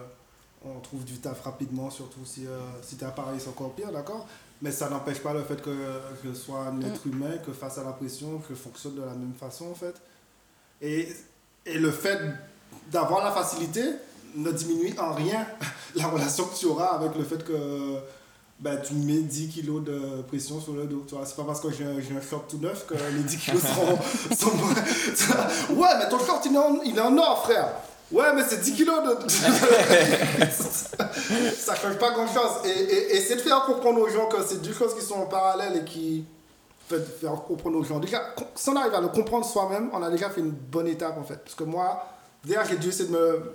[0.63, 2.45] on trouve du taf rapidement surtout si,
[2.83, 4.27] si tu es à Paris c'est encore pire d'accord?
[4.61, 5.75] Mais ça n'empêche pas le fait que
[6.23, 7.11] je sois un être mm.
[7.11, 9.95] humain que face à la pression que je fonctionne de la même façon en fait
[10.81, 11.09] et,
[11.65, 12.19] et le fait
[12.91, 13.81] d'avoir la facilité
[14.35, 15.45] ne diminue en rien
[15.95, 17.97] la relation que tu auras avec le fait que
[18.61, 21.03] ben, tu mets 10 kilos de pression sur le dos.
[21.07, 23.61] Tu vois, c'est pas parce que j'ai un short tout neuf que les 10 kilos
[24.38, 25.75] seront.
[25.81, 27.73] ouais, mais ton short il est, en, il est en or, frère.
[28.11, 29.29] Ouais, mais c'est 10 kilos de.
[31.57, 32.51] ça change pas grand chose.
[32.65, 35.15] Et, et, et c'est de faire comprendre aux gens que c'est deux choses qui sont
[35.15, 36.25] en parallèle et qui.
[37.21, 38.00] Faire comprendre aux gens.
[38.00, 38.21] Déjà,
[38.53, 41.23] si on arrive à le comprendre soi-même, on a déjà fait une bonne étape en
[41.23, 41.38] fait.
[41.38, 42.05] Parce que moi,
[42.43, 43.53] déjà, j'ai dû essayer de me,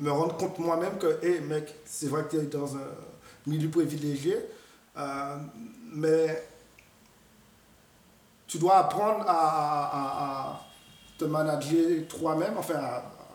[0.00, 2.88] me rendre compte moi-même que, hé hey, mec, c'est vrai que tu es dans un
[3.46, 4.36] milieu privilégié.
[4.96, 5.36] Euh,
[5.92, 6.42] mais
[8.46, 10.60] tu dois apprendre à,
[11.18, 12.80] te manager toi-même, enfin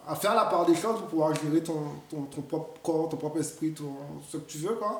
[0.07, 3.17] à, faire la part des choses pour pouvoir gérer ton, ton, ton propre corps, ton
[3.17, 3.73] propre esprit,
[4.27, 4.75] ce que tu veux.
[4.75, 4.99] Quoi.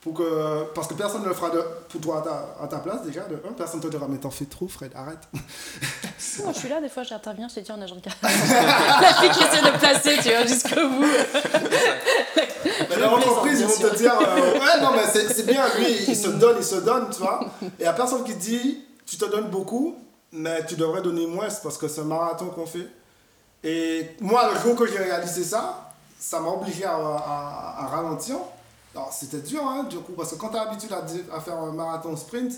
[0.00, 2.24] Pour que, parce que personne ne le fera de, pour toi
[2.62, 3.22] à ta, place déjà.
[3.24, 5.18] De personne ne te dira mais t'en fais trop Fred, arrête.
[5.32, 9.30] moi je suis là, des fois j'interviens, je te dis en agent de La fille
[9.30, 11.04] qui essaie de placer, tu vois, jusqu'au bout.
[12.90, 16.16] mais dans l'entreprise, ils vont te dire euh, ouais, non, mais c'est bien, lui, il
[16.16, 17.40] se donne, il se donne, tu vois.
[17.62, 19.96] Et il n'y a personne qui dit tu te donnes beaucoup,
[20.30, 22.86] mais tu devrais donner moins parce que c'est un marathon qu'on fait.
[23.64, 28.36] Et moi, le jour que j'ai réalisé ça, ça m'a obligé à, à, à ralentir
[29.10, 30.90] c'était dur, hein, du coup, parce que quand tu as l'habitude
[31.32, 32.52] à, faire un marathon sprint,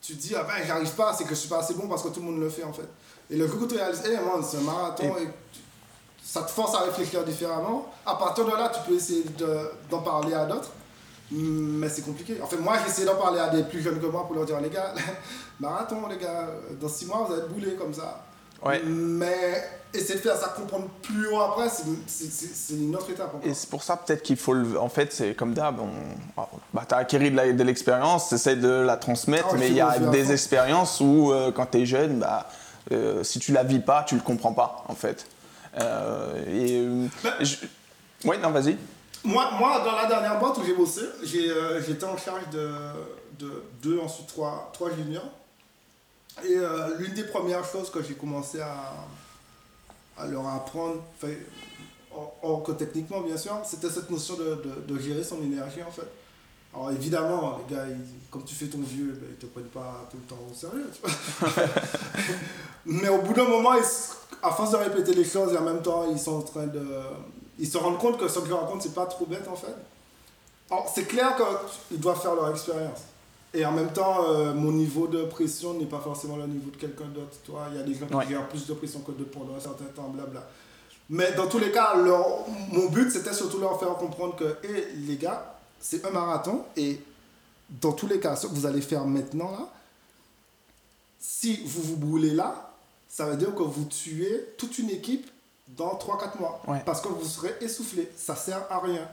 [0.00, 2.02] tu te dis, ah ben, j'arrive pas, c'est que je suis pas assez bon parce
[2.02, 2.88] que tout le monde le fait, en fait.
[3.30, 5.28] Et le coup que tu réalises, hey, c'est un marathon, et...
[6.22, 7.92] ça te force à réfléchir différemment.
[8.04, 9.24] À partir de là, tu peux essayer
[9.90, 10.70] d'en parler à d'autres,
[11.30, 12.40] mais c'est compliqué.
[12.42, 14.44] En fait, moi, j'ai essayé d'en parler à des plus jeunes que moi pour leur
[14.44, 14.94] dire, les gars,
[15.60, 16.48] marathon, les gars,
[16.80, 18.25] dans six mois, vous allez bouler comme ça.
[18.64, 18.82] Ouais.
[18.84, 19.62] Mais
[19.96, 23.34] essayer de faire ça comprendre plus haut après, c'est une autre étape.
[23.42, 24.78] Et c'est pour ça peut-être qu'il faut le.
[24.78, 25.80] En fait, c'est comme d'hab,
[26.72, 29.80] bah, tu as acquis de l'expérience, tu essaies de la transmettre, ah mais il y
[29.80, 32.48] a des expériences où euh, quand tu es jeune, bah,
[32.92, 35.26] euh, si tu la vis pas, tu le comprends pas en fait.
[35.78, 37.34] Euh, et, bah,
[38.24, 38.76] Oui, non, vas-y.
[39.24, 42.70] Moi, moi, dans la dernière boîte où j'ai bossé, j'étais en charge de,
[43.38, 45.30] de deux, ensuite trois, trois juniors.
[46.44, 46.56] Et
[46.98, 48.92] l'une des premières choses que j'ai commencé à,
[50.18, 51.02] à leur apprendre,
[52.42, 56.08] or que techniquement bien sûr, c'était cette notion de, de, gérer son énergie en fait.
[56.74, 57.84] Alors évidemment, les gars,
[58.30, 60.54] comme tu fais ton vieux, ben, ils ne te prennent pas tout le temps au
[60.54, 60.90] sérieux.
[62.86, 63.72] Mais au bout d'un moment,
[64.42, 66.86] à force de répéter les choses et en même temps, ils sont en train de...
[67.58, 69.74] Ils se rendent compte que ce que je raconte, c'est pas trop bête en fait.
[70.70, 71.34] Alors c'est clair
[71.88, 73.00] qu'ils doivent faire leur expérience.
[73.56, 76.76] Et en même temps, euh, mon niveau de pression n'est pas forcément le niveau de
[76.76, 77.38] quelqu'un d'autre.
[77.42, 79.60] Toi, il y a des gens qui gèrent plus de pression que d'autres pendant un
[79.60, 80.46] certain temps, blabla.
[81.08, 84.88] Mais dans tous les cas, leur, mon but, c'était surtout leur faire comprendre que, hé,
[85.06, 86.66] les gars, c'est un marathon.
[86.76, 87.00] Et
[87.70, 89.70] dans tous les cas, ce que vous allez faire maintenant, là,
[91.18, 92.74] si vous vous brûlez là,
[93.08, 95.30] ça veut dire que vous tuez toute une équipe
[95.68, 96.62] dans 3-4 mois.
[96.84, 98.10] Parce que vous serez essoufflé.
[98.18, 99.08] Ça sert à rien.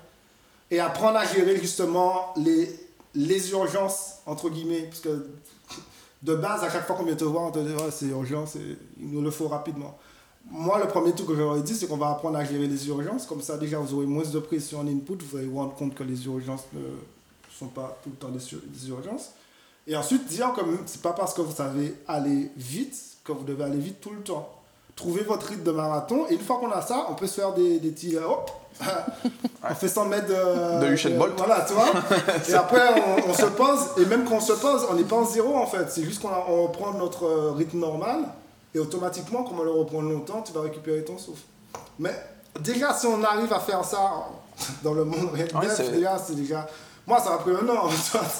[0.69, 2.82] Et apprendre à gérer justement les,
[3.15, 5.27] les urgences, entre guillemets, parce que
[6.23, 8.45] de base, à chaque fois qu'on vient te voir, on te dit c'est urgent,
[8.99, 9.97] il nous le faut rapidement.
[10.49, 13.25] Moi, le premier truc que j'aurais dit, c'est qu'on va apprendre à gérer les urgences.
[13.25, 15.17] Comme ça, déjà, vous aurez moins de pression en input.
[15.17, 16.81] Vous allez vous rendre compte que les urgences ne
[17.57, 19.31] sont pas tout le temps des, urgences.
[19.87, 23.63] Et ensuite, dire que c'est pas parce que vous savez aller vite que vous devez
[23.63, 24.62] aller vite tout le temps.
[24.95, 26.25] Trouver votre rythme de marathon.
[26.29, 28.15] Et une fois qu'on a ça, on peut se faire des, des petits.
[28.15, 28.51] euh, hop,
[29.69, 30.85] on fait 100 mètres de.
[30.85, 31.33] De Usain Bolt.
[31.37, 31.85] Voilà, tu vois.
[32.49, 33.79] et après, on, on se pose.
[34.01, 35.89] Et même quand on se pose, on n'est pas en zéro en fait.
[35.89, 38.19] C'est juste qu'on on reprend notre euh, rythme normal.
[38.75, 41.43] Et automatiquement, comme on le reprend longtemps, tu vas récupérer ton souffle.
[41.99, 42.13] Mais
[42.59, 44.25] déjà, si on arrive à faire ça
[44.83, 46.67] dans le monde réel, Ouais, c'est- déjà, c'est déjà.
[47.05, 47.89] Moi, ça m'a pris un an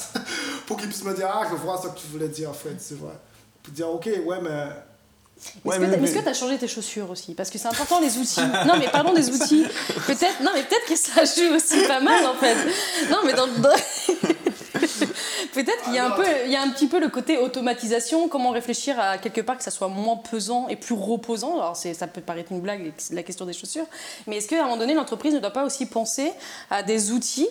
[0.67, 2.97] pour qu'ils puissent me dire Ah, je vois ce que tu voulais dire, Fred, c'est
[2.97, 3.13] vrai.
[3.61, 4.67] Pour dire Ok, ouais, mais.
[5.65, 8.41] Est-ce que tu as changé tes chaussures aussi Parce que c'est important les outils.
[8.67, 9.65] Non mais parlons des outils.
[10.08, 12.56] Peut-être non mais peut-être que ça joue aussi pas mal en fait.
[13.10, 13.69] Non mais dans, dans-
[15.53, 18.27] peut-être qu'il y a un peu il y a un petit peu le côté automatisation,
[18.27, 21.56] comment réfléchir à quelque part que ça soit moins pesant et plus reposant.
[21.58, 23.86] Alors c'est ça peut paraître une blague la question des chaussures,
[24.27, 26.32] mais est-ce qu'à un moment donné l'entreprise ne doit pas aussi penser
[26.69, 27.47] à des outils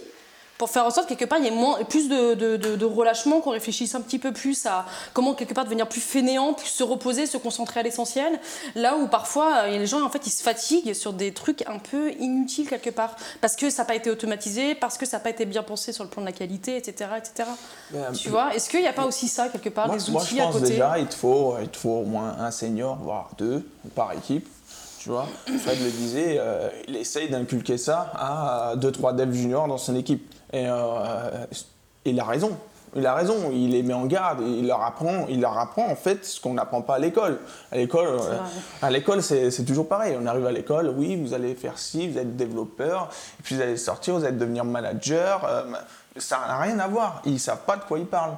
[0.59, 2.85] pour faire en sorte quelque part il y ait moins, plus de, de, de- de
[2.85, 6.69] relâchement, qu'on réfléchisse un petit peu plus à comment quelque part devenir plus fainéant, plus
[6.69, 8.39] se reposer, se concentrer à l'essentiel.
[8.77, 11.13] Là où parfois euh, il y a les gens en fait ils se fatiguent sur
[11.13, 14.99] des trucs un peu inutiles quelque part parce que ça n'a pas été automatisé, parce
[14.99, 17.49] que ça n'a pas été bien pensé sur le plan de la qualité, etc., etc.
[17.91, 20.23] Ben, Tu vois Est-ce qu'il n'y a pas aussi ça quelque part, moi, des moi,
[20.23, 20.67] outils je à pense côté?
[20.69, 24.47] déjà, il te, faut, il te faut au moins un senior, voire deux, par équipe.
[25.03, 29.67] Tu vois, Fred le disait, euh, il essaye d'inculquer ça à deux, trois devs juniors
[29.67, 30.33] dans son équipe.
[30.53, 31.45] Et euh,
[32.05, 32.57] il a raison.
[32.95, 35.97] Il a raison, il les met en garde, il leur apprend, il leur apprend en
[35.97, 37.39] fait ce qu'on n'apprend pas à l'école.
[37.73, 38.39] À l'école, euh, vrai.
[38.83, 40.17] à l'école c'est c'est toujours pareil.
[40.21, 43.09] On arrive à l'école, oui, vous allez faire ci, vous êtes développeur,
[43.41, 45.45] et puis vous allez sortir, vous allez devenir manager.
[45.47, 45.63] euh,
[46.19, 47.23] ça n'a rien à voir.
[47.25, 48.37] Ils savent pas de quoi ils parlent.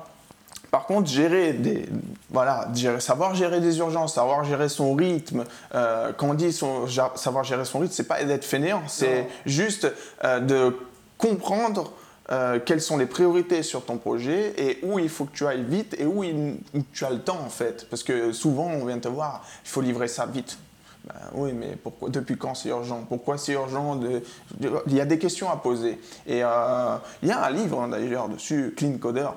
[0.74, 1.86] Par contre, gérer des,
[2.30, 5.44] voilà, gérer- savoir gérer des urgences, savoir gérer son rythme.
[5.72, 9.86] euh, quand on dit son- savoir gérer son rythme, c'est pas d'être fainéant, c'est juste
[10.24, 10.76] euh, de
[11.16, 11.92] comprendre
[12.32, 15.62] euh, quelles sont les priorités sur ton projet et où il faut que tu ailles
[15.62, 17.86] vite et où, il- où tu as le temps en fait.
[17.88, 20.58] Parce que souvent, on vient te voir, il faut livrer ça vite.
[21.06, 23.04] Ben oui, mais pourquoi, depuis quand c'est urgent?
[23.08, 24.22] Pourquoi c'est urgent de,
[24.58, 26.00] de- Il y a des questions à poser.
[26.26, 29.28] Et euh, il y a un livre hein, d'ailleurs dessus, Clean Coder,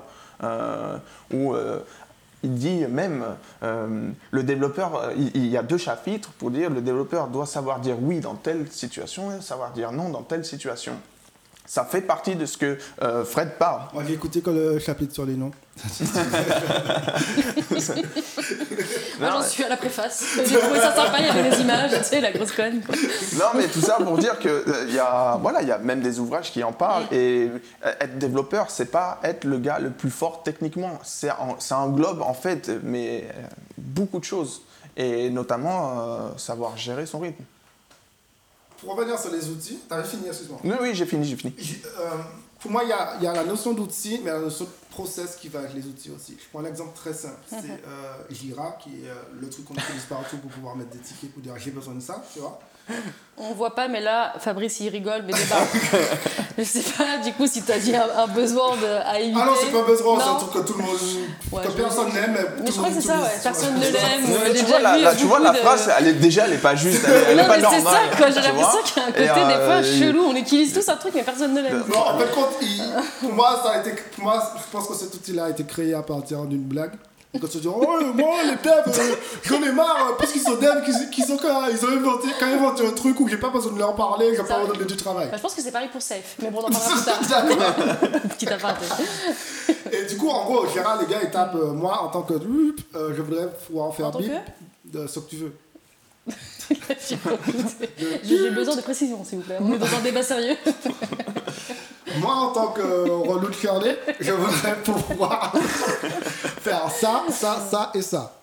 [0.42, 1.80] où euh,
[2.42, 3.24] il dit même
[3.62, 7.46] euh, le développeur, euh, il, il y a deux chapitres pour dire le développeur doit
[7.46, 10.94] savoir dire oui dans telle situation et savoir dire non dans telle situation.
[11.70, 13.82] Ça fait partie de ce que euh, Fred parle.
[14.10, 15.50] Écouté que le chapitre sur les noms.
[19.20, 20.24] Moi j'en suis à la préface.
[20.46, 22.80] J'ai trouvé ça sympa, il y avait des images, tu sais, la grosse conne.
[22.82, 22.94] quoi.
[23.38, 25.78] Non, mais tout ça pour dire que euh, il y a, voilà, il y a
[25.78, 27.04] même des ouvrages qui en parlent.
[27.12, 27.50] Et
[27.84, 30.98] euh, être développeur, c'est pas être le gars le plus fort techniquement.
[31.04, 33.42] C'est en- ça englobe en fait, mais euh,
[33.76, 34.62] beaucoup de choses,
[34.96, 37.44] et notamment euh, savoir gérer son rythme.
[38.80, 40.60] Pour revenir sur les outils, t'avais fini, excuse-moi.
[40.64, 41.54] Oui, oui, j'ai fini, j'ai fini.
[41.98, 42.10] Euh,
[42.60, 44.70] pour moi, il y a, il y a la notion d'outil, mais la notion de
[44.90, 46.36] process qui va avec les outils aussi.
[46.38, 47.40] Je prends un exemple très simple.
[47.48, 50.98] C'est euh, Jira, qui est euh, le truc qu'on utilise partout pour pouvoir mettre des
[50.98, 52.60] tickets, pour dire j'ai besoin de ça, tu vois.
[53.40, 55.60] On voit pas, mais là, Fabrice il rigole, mais débat.
[56.58, 59.38] je sais pas, du coup, si t'as dit un, un besoin de, à éviter.
[59.40, 60.96] Ah non, c'est pas besoin, c'est un truc que tout le monde.
[61.52, 62.36] Ouais, que personne n'aime.
[62.64, 63.28] mais je crois que c'est ça, ouais.
[63.40, 64.52] Personne ne l'aime.
[64.52, 66.46] J'ai tu vois, la, vu la- tu vois, la beaucoup de- phrase, elle est, déjà,
[66.46, 67.94] elle est pas juste, elle est non, pas mais c'est normale.
[68.10, 68.26] ça, quoi.
[68.32, 70.22] J'ai l'impression qu'il y a un côté, des fois, euh, chelou.
[70.26, 71.84] On utilise tous un truc, mais personne ne l'aime.
[71.88, 72.26] Non, en fait,
[73.20, 75.94] pour moi, ça a été, pour moi, je pense que cet outil-là a été créé
[75.94, 76.90] à partir d'une blague.
[77.34, 79.14] Quand tu dis, oh, moi, les devs, euh,
[79.44, 82.28] j'en ai marre, euh, parce qu'ils sont devs, qu'ils qu'ils ont, quand, ils ont inventé,
[82.40, 84.86] quand ils inventé un truc où j'ai pas besoin de leur parler, j'ai pas donner
[84.86, 85.28] du travail.
[85.30, 87.44] Bah, je pense que c'est pareil pour Safe, mais bon, on en parlera plus tard.
[87.44, 88.20] D'accord.
[88.30, 88.86] Petit aparté.
[89.92, 92.32] Et du coup, en gros, Gérard, les gars, ils tapent, euh, moi, en tant que,
[92.32, 94.32] euh, je voudrais pouvoir faire bip
[94.86, 95.52] de ce que tu veux.
[98.24, 99.58] J'ai besoin de précision, s'il vous plaît.
[99.60, 100.56] On est dans un débat sérieux.
[102.20, 105.52] Moi, en tant que euh, relou de Shirley, je voudrais pouvoir
[106.60, 108.34] faire ça, ça, ça et ça.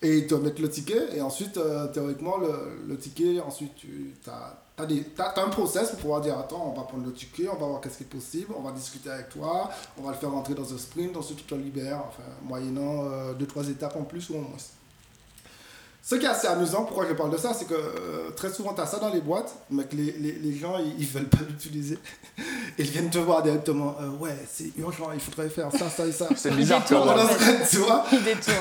[0.00, 4.58] Et ils te mettent le ticket, et ensuite, euh, théoriquement, le, ticket, ensuite, tu as,
[4.78, 7.98] un process pour pouvoir dire Attends, on va prendre le ticket, on va voir qu'est-ce
[7.98, 10.78] qui est possible, on va discuter avec toi, on va le faire rentrer dans un
[10.78, 14.42] sprint, ensuite tu te libères, enfin, moyennant euh, deux, trois étapes en plus ou en
[14.42, 14.58] moins.
[16.08, 18.72] Ce qui est assez amusant, pourquoi je parle de ça, c'est que euh, très souvent
[18.72, 21.28] tu as ça dans les boîtes, mais que les, les, les gens ils, ils veulent
[21.28, 21.98] pas l'utiliser.
[22.78, 26.12] Ils viennent te voir directement Euh, Ouais, c'est urgent, il faudrait faire ça, ça et
[26.12, 26.26] ça.
[26.34, 27.26] C'est bizarre quand même.
[27.70, 28.56] tu vois Il détourne.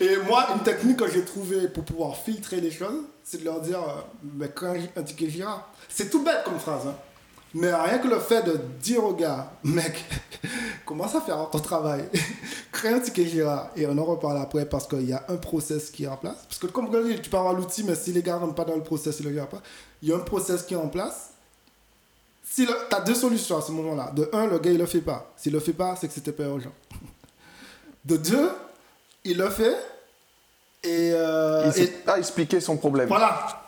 [0.00, 3.60] Et moi, une technique que j'ai trouvée pour pouvoir filtrer les choses, c'est de leur
[3.62, 4.02] dire euh,
[4.34, 6.94] Mais quand un ticket gira, c'est tout bête comme phrase, hein.
[7.54, 10.04] Mais rien que le fait de dire au gars, mec,
[10.86, 12.04] commence à faire ton travail,
[12.72, 15.90] crée un ticket Jira, et on en reparle après parce qu'il y a un process
[15.90, 16.36] qui est en place.
[16.48, 18.54] Parce que comme je dis, tu peux avoir l'outil, mais si les gars ne rentrent
[18.54, 19.62] pas dans le process, ils le gardent pas.
[20.02, 21.30] Il y a un process qui est en place.
[22.44, 24.10] Si tu as deux solutions à ce moment-là.
[24.14, 25.32] De un, le gars, il le fait pas.
[25.36, 26.72] S'il le fait pas, c'est que c'était pas urgent.
[28.04, 28.50] De deux,
[29.24, 29.76] il le fait,
[30.82, 33.06] Et, euh, Il sait et- pas expliquer son problème.
[33.08, 33.59] voilà.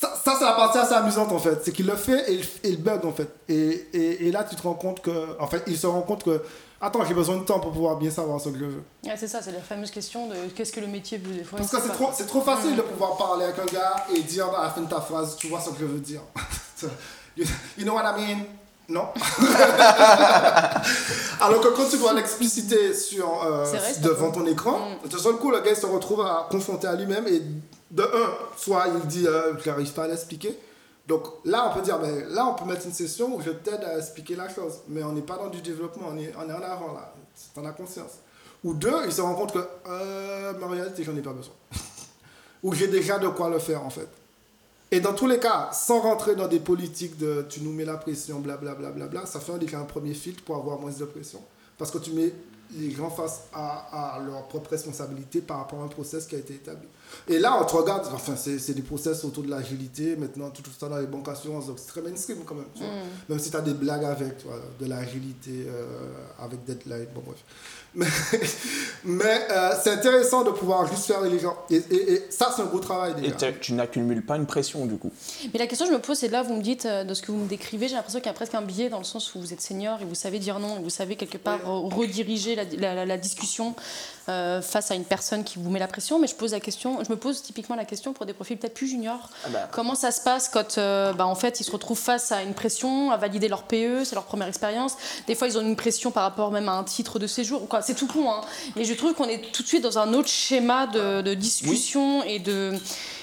[0.00, 1.64] Ça, ça, c'est la partie assez amusante en fait.
[1.64, 3.28] C'est qu'il le fait et il, et il bug en fait.
[3.48, 5.40] Et, et, et là, tu te rends compte que.
[5.40, 6.40] En fait, il se rend compte que.
[6.80, 8.82] Attends, j'ai besoin de temps pour pouvoir bien savoir ce que je veux.
[9.04, 11.58] Ouais, c'est ça, c'est la fameuse question de qu'est-ce que le métier veut des fois.
[11.58, 14.64] Parce que c'est trop, trop facile de pouvoir parler avec un gars et dire à
[14.64, 16.20] la fin de ta phrase, tu vois ce que je veux dire.
[17.36, 18.44] you know what I mean?
[18.88, 19.08] Non.
[21.40, 25.08] Alors que quand tu dois l'expliciter sur, euh, vrai, devant ton écran, Mm.
[25.08, 27.42] de seul coup, le gars il se retrouve à confronter à lui-même et
[27.90, 30.58] de un, soit il dit, euh, je n'arrive pas à l'expliquer.
[31.06, 33.82] Donc là, on peut dire, mais là, on peut mettre une session où je t'aide
[33.84, 34.74] à expliquer la chose.
[34.88, 37.14] Mais on n'est pas dans du développement, on est, on est en avant là.
[37.54, 38.12] T'en as conscience.
[38.64, 41.54] Ou deux, il se rend compte que, euh, en réalité, j'en ai pas besoin.
[42.62, 44.08] Ou j'ai déjà de quoi le faire en fait.
[44.90, 47.96] Et dans tous les cas, sans rentrer dans des politiques de tu nous mets la
[47.96, 51.40] pression, blablabla, bla, bla, bla, ça fait un premier filtre pour avoir moins de pression.
[51.76, 52.32] Parce que tu mets
[52.76, 56.38] les gens face à, à leur propre responsabilité par rapport à un process qui a
[56.38, 56.86] été établi.
[57.26, 60.88] Et là, on te regarde, enfin, c'est des process autour de l'agilité, maintenant, tout ça
[60.88, 62.66] dans les banques assurances, donc c'est très mainstream quand même.
[62.74, 62.92] tu vois.
[63.28, 67.22] Même si tu as des blagues avec, tu vois, de l'agilité, euh, avec deadline, bon
[67.24, 67.42] bref.
[67.94, 68.06] Mais,
[69.04, 71.56] mais euh, c'est intéressant de pouvoir juste faire les gens.
[71.70, 73.52] Et, et- et ça, c'est un beau travail Et déjà.
[73.52, 75.10] tu- tu n'accumules pas une pression du coup.
[75.52, 77.22] Mais la question que je me pose, c'est là, vous me dites, euh, de ce
[77.22, 79.34] que vous me décrivez, j'ai l'impression qu'il y a presque un biais dans le sens
[79.34, 82.54] où vous êtes senior et vous savez dire non, et vous savez quelque part rediriger
[82.54, 83.74] la, la- la- la discussion
[84.28, 86.18] euh, face à une personne qui vous met la pression.
[86.18, 88.74] Mais je, pose la question, je me pose typiquement la question pour des profils peut-être
[88.74, 89.30] plus juniors.
[89.44, 89.68] Ah bah.
[89.72, 92.54] Comment ça se passe quand euh, bah, en fait, ils se retrouvent face à une
[92.54, 94.96] pression, à valider leur PE, c'est leur première expérience.
[95.26, 97.68] Des fois, ils ont une pression par rapport même à un titre de séjour.
[97.68, 97.82] Quoi.
[97.82, 98.40] C'est tout con, hein.
[98.76, 102.22] mais je trouve qu'on est tout de suite dans un autre schéma de, de discussion
[102.22, 102.74] et de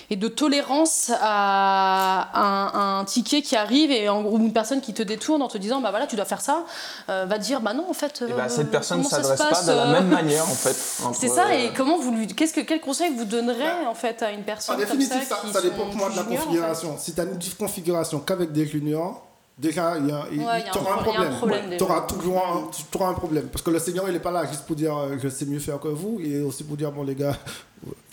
[0.09, 4.93] et de tolérance à un, un ticket qui arrive et en, ou une personne qui
[4.93, 6.65] te détourne en te disant bah voilà tu dois faire ça
[7.09, 9.61] euh, va dire bah non en fait Et bah, euh, cette personne ne s'adresse pas
[9.63, 10.75] de la euh, même manière en fait.
[11.13, 14.21] c'est ça et euh, comment vous lui qu'est-ce que quel conseil vous donnerez en fait
[14.21, 16.21] à une En personne comme définitive, ça, ça, qui ça sont dépend comment de la
[16.21, 16.95] en fait configuration.
[16.97, 19.25] Si tu as une configuration qu'avec des juniors,
[19.57, 21.03] déjà, il y a, il- Ouais, il y a tu un auras un
[21.35, 21.77] problème.
[21.77, 23.47] Tu auras toujours un, tu auras un problème.
[23.47, 25.59] Parce que le senior, il n'est pas là juste pour dire euh, je sais mieux
[25.59, 26.19] faire que vous.
[26.21, 27.35] Il est aussi pour dire bon, les gars,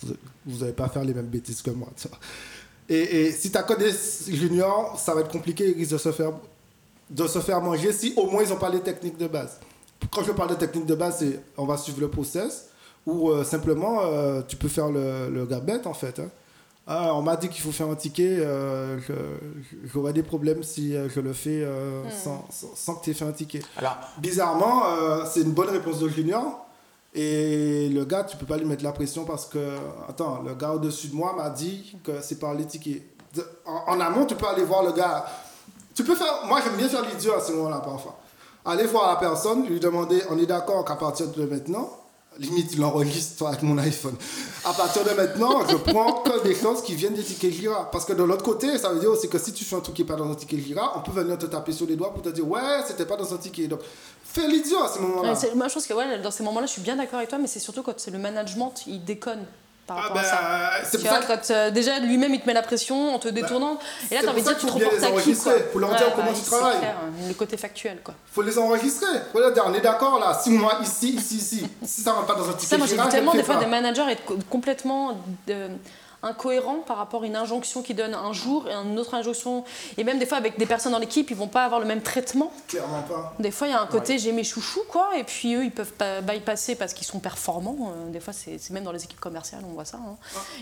[0.46, 1.88] vous n'allez pas faire les mêmes bêtises que moi.
[1.96, 2.18] tu vois.
[2.88, 3.92] Et, et si tu as que des
[4.36, 5.68] juniors, ça va être compliqué.
[5.70, 6.32] Ils risquent de se faire,
[7.10, 9.58] de se faire manger si au moins ils n'ont pas les techniques de base.
[10.10, 12.68] Quand je parle de techniques de base, c'est on va suivre le process
[13.06, 15.48] ou euh, simplement euh, tu peux faire le, le
[15.86, 16.18] en fait.
[16.18, 16.28] hein.
[16.84, 18.98] Ah, on m'a dit qu'il faut faire un ticket, euh,
[19.84, 23.14] j'aurais des problèmes si euh, je le fais euh, sans, sans, sans que tu aies
[23.14, 23.60] fait un ticket.
[23.76, 26.66] Alors, Bizarrement, euh, c'est une bonne réponse de junior.
[27.14, 29.58] Et le gars, tu peux pas lui mettre la pression parce que,
[30.08, 33.02] attends, le gars au-dessus de moi m'a dit que c'est par les tickets.
[33.66, 35.26] En, en amont, tu peux aller voir le gars.
[35.94, 38.18] Tu peux faire, moi j'aime bien faire l'idiot à ce moment-là parfois.
[38.64, 41.90] Aller voir la personne, lui demander, on est d'accord qu'à partir de maintenant,
[42.38, 44.14] limite l'enregistre avec mon iPhone.
[44.64, 47.90] À partir de maintenant, je prends que des choses qui viennent des tickets Jira.
[47.90, 49.96] Parce que de l'autre côté, ça veut dire aussi que si tu fais un truc
[49.96, 52.12] qui n'est pas dans un ticket Jira, on peut venir te taper sur les doigts
[52.12, 53.66] pour te dire, ouais, c'était pas dans un ticket.
[53.66, 53.80] Donc,
[54.32, 55.30] fais l'idiot à ce moment-là.
[55.30, 57.28] Ouais, c'est- moi je pense que ouais, dans ces moments-là je suis bien d'accord avec
[57.28, 59.44] toi mais c'est surtout quand c'est le management il déconne
[59.86, 60.38] par Ah rapport à ben, ça
[60.84, 63.26] c'est Tu ça que- quand euh, déjà lui-même il te met la pression en te
[63.28, 63.78] détournant
[64.10, 65.60] et là t'as envie de dire tu te faut reportes les à qui enregistrer, quoi
[65.72, 66.78] pour leur dire comment tu c'est travailles.
[66.78, 66.96] clair,
[67.28, 69.08] le côté factuel quoi faut les enregistrer.
[69.32, 72.34] Faut dire, on est d'accord là, si moi ici, ici, ici, si ça rentre pas
[72.36, 75.18] dans un ticket ça moi j'ai tellement des fois des managers être co- complètement
[75.50, 75.68] euh,
[76.22, 79.64] incohérents par rapport à une injonction qu'ils donnent un jour et une autre injonction
[79.98, 82.02] et même des fois avec des personnes dans l'équipe ils vont pas avoir le même
[82.02, 83.34] traitement Clairement pas.
[83.38, 85.70] Des fois, il y a un côté j'ai mes chouchous, quoi, et puis eux, ils
[85.70, 87.92] peuvent pas bypasser parce qu'ils sont performants.
[87.96, 89.98] Euh, Des fois, c'est même dans les équipes commerciales, on voit ça.
[89.98, 90.16] hein.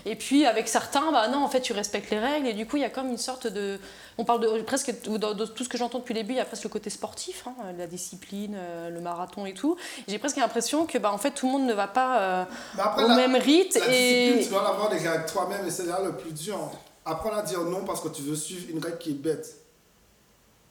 [0.07, 2.77] Et puis, avec certains, bah non, en fait, tu respectes les règles, et du coup,
[2.77, 3.79] il y a comme une sorte de.
[4.19, 6.45] On parle de presque de, tout ce que j'entends depuis le début, il y a
[6.45, 9.77] presque le côté sportif, hein, la discipline, euh, le marathon et tout.
[10.09, 12.45] J'ai presque l'impression que, bah, en fait, tout le monde ne va pas euh,
[12.79, 13.79] après, au la- même rythme.
[13.81, 13.91] La et
[14.33, 15.19] discipline, tu dois l'avoir déjà
[15.51, 16.59] toi-même et c'est là le plus dur.
[17.05, 19.57] Apprendre à dire non parce que tu veux suivre une règle qui est bête.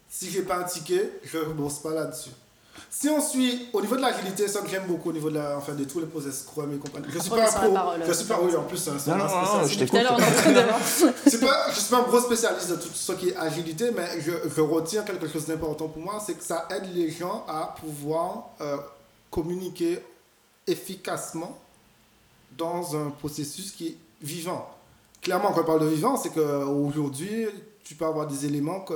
[0.08, 2.30] Si j'ai pas un ticket, je ne bosse pas là-dessus.
[2.88, 5.56] Si on suit, au niveau de l'agilité, ça que j'aime beaucoup au niveau de, la,
[5.56, 7.06] enfin, de tous les process Scrum et compagnie.
[7.10, 8.90] Je suis Après, pas un pro, parole, je suis pas, euh, oui, en plus, c'est
[9.10, 10.00] Non, non, non, je t'écoute.
[11.24, 13.90] Je suis pas, je suis pas un gros spécialiste de tout ce qui est agilité,
[13.90, 17.44] mais je, je retiens quelque chose d'important pour moi, c'est que ça aide les gens
[17.46, 18.78] à pouvoir euh,
[19.30, 20.02] communiquer
[20.66, 21.58] efficacement
[22.56, 24.68] dans un processus qui est vivant.
[25.22, 27.46] Clairement, quand on parle de vivant, c'est qu'aujourd'hui,
[27.84, 28.94] tu peux avoir des éléments que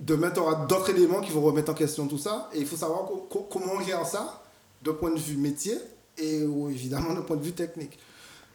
[0.00, 2.48] demain, tu auras d'autres éléments qui vont remettre en question tout ça.
[2.52, 4.42] Et il faut savoir co- co- comment on gère ça
[4.82, 5.76] d'un point de vue métier
[6.18, 6.40] et
[6.70, 7.98] évidemment d'un point de vue technique.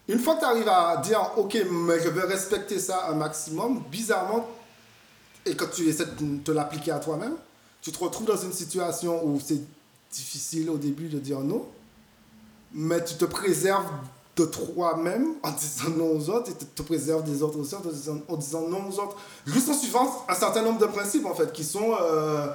[0.06, 3.82] Une fois que tu arrives à dire, ok, mais je vais respecter ça un maximum,
[3.90, 4.46] bizarrement,
[5.46, 7.34] et quand tu essaies de te l'appliquer à toi-même,
[7.80, 9.60] tu te retrouves dans une situation où c'est
[10.12, 11.66] difficile au début de dire non,
[12.72, 13.86] mais tu te préserves
[14.36, 17.80] de toi-même en disant non aux autres et te, te préserves des autres aussi en,
[18.36, 19.16] disant, non aux autres.
[19.46, 21.94] Juste en suivant un certain nombre de principes en fait qui sont.
[22.00, 22.46] euh,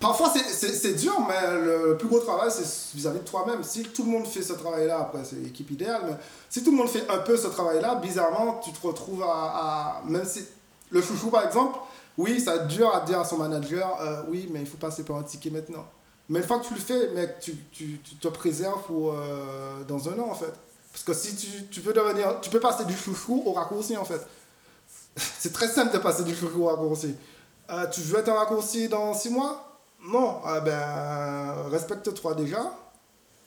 [0.00, 3.62] Parfois c'est- dur, mais le plus gros travail c'est vis-à-vis de toi-même.
[3.62, 6.16] Si tout le monde fait ce travail-là, après c'est l'équipe idéale, mais
[6.50, 10.02] si tout le monde fait un peu ce travail-là, bizarrement tu te retrouves à.
[10.08, 10.44] même si.
[10.90, 11.78] Le chouchou par exemple,
[12.18, 14.76] oui, ça va être dur à dire à son manager, euh, oui, mais il faut
[14.76, 15.84] passer par un ticket maintenant.
[16.28, 19.82] Mais une fois que tu le fais, mec, tu, tu, tu te préserves pour, euh,
[19.88, 20.52] dans un an en fait.
[20.92, 22.40] Parce que si tu, tu peux devenir.
[22.40, 24.20] Tu peux passer du chouchou au raccourci en fait.
[25.16, 27.14] C'est très simple de passer du chouchou au raccourci.
[27.70, 29.68] Euh, tu veux être un raccourci dans 6 mois?
[30.04, 30.40] Non.
[30.44, 32.72] Ah ben, respecte-toi déjà.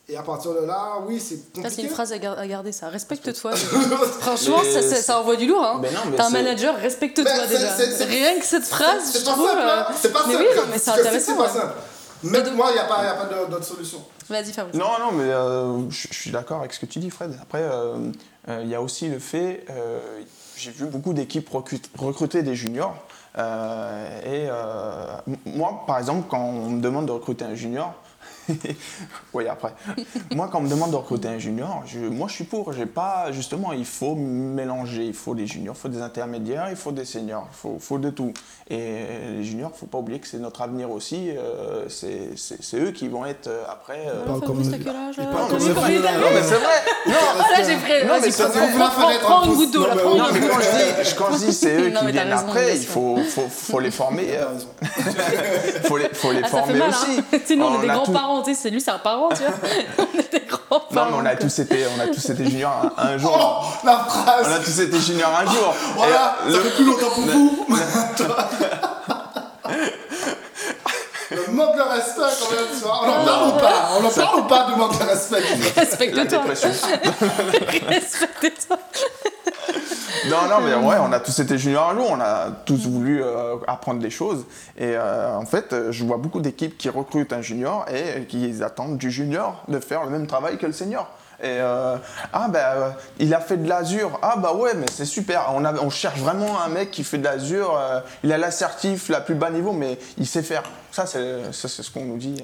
[0.07, 2.71] Et à partir de là, oui, c'est Ça, c'est une phrase à, gar- à garder,
[2.71, 2.89] ça.
[2.89, 3.55] Respecte-toi.
[4.19, 5.63] Franchement, ça, ça- c'est- ça envoie du lourd.
[5.63, 5.79] Hein.
[5.81, 8.05] Mais T'es un manager, respecte-toi c'est- déjà.
[8.05, 9.47] Rien que cette phrase, C'est je pas trouve.
[9.49, 9.87] simple, euh, hein.
[9.99, 10.45] C'est pas mais simple.
[10.47, 11.59] oui, non, mais c'est intéressant, C'est pas ouais.
[11.61, 11.73] simple.
[12.31, 14.03] Même donc- moi, il n'y a pas, y a pas d'autre solution.
[14.29, 14.75] Vas-y, Fabrice.
[14.75, 17.37] Non, non, mais euh, je suis d'accord avec ce que tu dis, Fred.
[17.41, 17.95] Après, euh,
[18.49, 19.99] euh, il y a aussi le fait, euh,
[20.57, 22.95] j'ai vu beaucoup d'équipes recrut- recruter des juniors.
[23.37, 27.93] euh, et euh, moi, par exemple, quand on me demande de recruter un junior,
[29.33, 29.73] oui, après.
[30.35, 32.73] moi, quand on me demande de recruter un junior, je, moi, je suis pour.
[32.73, 35.05] J'ai pas, justement, il faut mélanger.
[35.05, 37.97] Il faut des juniors, il faut des intermédiaires, il faut des seniors, il faut, faut
[37.97, 38.33] de tout.
[38.69, 39.03] Et
[39.37, 41.29] les juniors, il faut pas oublier que c'est notre avenir aussi.
[41.29, 44.05] euh, c'est eux qui vont être euh, après.
[44.07, 46.83] euh, Fabrice, comme- t'as quel âge Non, mais c'est vrai.
[47.07, 48.07] Non, là, j'ai pris.
[48.07, 48.43] Non, mais c'est
[49.21, 49.81] prends- une goutte d'eau.
[49.87, 53.17] Non, mais quand je dis, quand je dis c'est eux qui viennent après, il faut,
[53.29, 54.25] faut, faut les former.
[54.37, 54.45] Euh,
[55.83, 57.19] faut les, faut les Ah, ça former aussi.
[57.33, 57.37] hein.
[57.45, 59.29] Sais, nous, on est des a tout- grands-parents, tu sais, c'est lui, c'est un parent,
[59.29, 59.51] tu vois.
[59.99, 61.09] On des grands-parents.
[61.11, 61.45] Non, mais on a quoi.
[61.45, 63.37] tous été, on a tous été juniors un, un jour.
[63.63, 65.73] Oh, la phrase On a tous été juniors un jour.
[65.95, 67.65] Voilà, Et, ça le- fait plus longtemps pour vous.
[71.31, 73.01] le manque de respect, quand même, tu vois.
[73.03, 73.89] On en parle ou pas?
[73.99, 75.41] On en parle ou pas du manque de respect?
[75.75, 76.41] Respecte-toi.
[77.87, 78.77] Respecte-toi.
[80.29, 83.21] Non, non, mais ouais, on a tous été juniors un jour, on a tous voulu
[83.21, 84.45] euh, apprendre des choses.
[84.77, 88.97] Et euh, en fait, je vois beaucoup d'équipes qui recrutent un junior et qui attendent
[88.97, 91.09] du junior de faire le même travail que le senior.
[91.41, 91.97] Et euh,
[92.31, 95.65] ah ben euh, il a fait de l'azur ah bah ouais mais c'est super on,
[95.65, 97.77] on cherche vraiment un mec qui fait de l'azur
[98.23, 102.05] il a l'assertif la plus bas niveau mais il sait faire ça c'est ce qu'on
[102.05, 102.41] nous dit.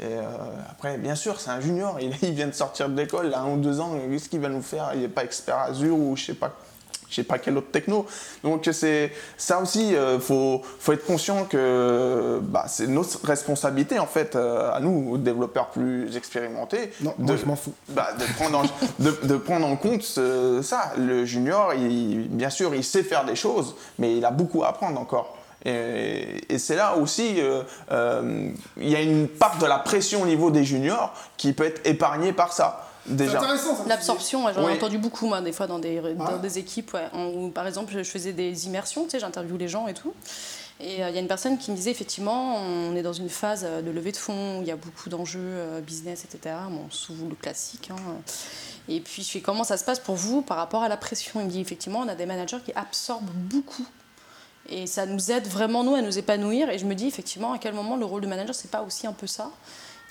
[0.00, 0.22] Et euh,
[0.70, 3.40] après bien sûr c'est un junior il, il vient de sortir de l'école il a
[3.40, 4.92] un ou deux ans qu'est-ce qu'il va nous faire?
[4.94, 6.52] Il n'est pas expert azur ou je sais pas
[7.10, 8.04] je sais pas quel autre techno.
[8.44, 14.06] Donc c'est ça aussi, euh, faut faut être conscient que bah, c'est notre responsabilité en
[14.06, 17.72] fait euh, à nous développeurs plus expérimentés Non, de, moi je m'en fous.
[17.88, 18.62] bah, de prendre en,
[19.02, 20.92] de, de prendre en compte ce- ça.
[20.98, 24.68] Le junior, il, bien sûr, il sait faire des choses, mais il a beaucoup à
[24.68, 25.37] apprendre encore.
[25.64, 30.22] Et, et c'est là aussi, euh, euh, il y a une part de la pression
[30.22, 32.84] au niveau des juniors qui peut être épargnée par ça.
[33.06, 33.38] C'est Déjà.
[33.38, 33.84] intéressant, ça.
[33.86, 34.72] L'absorption, ouais, j'en Oui.
[34.72, 36.38] ai entendu beaucoup, moi, des fois, dans des, dans Ah.
[36.38, 39.88] des équipes, ouais, où, par exemple, je faisais des immersions, tu sais, j'interviewe les gens
[39.88, 40.12] et tout.
[40.80, 43.30] Et euh, il y a une personne qui me disait, effectivement, on est dans une
[43.30, 46.54] phase de levée de fonds, où il y a beaucoup d'enjeux euh, business, etc.
[46.70, 47.88] Bon, sous le classique.
[47.90, 47.96] hein.
[48.90, 51.40] Et puis, je fais, comment ça se passe pour vous par rapport à la pression?
[51.40, 53.86] Il me dit, effectivement, on a des managers qui absorbent beaucoup.
[54.70, 56.68] Et ça nous aide vraiment, nous, à nous épanouir.
[56.70, 59.06] Et je me dis, effectivement, à quel moment le rôle de manager, c'est pas aussi
[59.06, 59.50] un peu ça?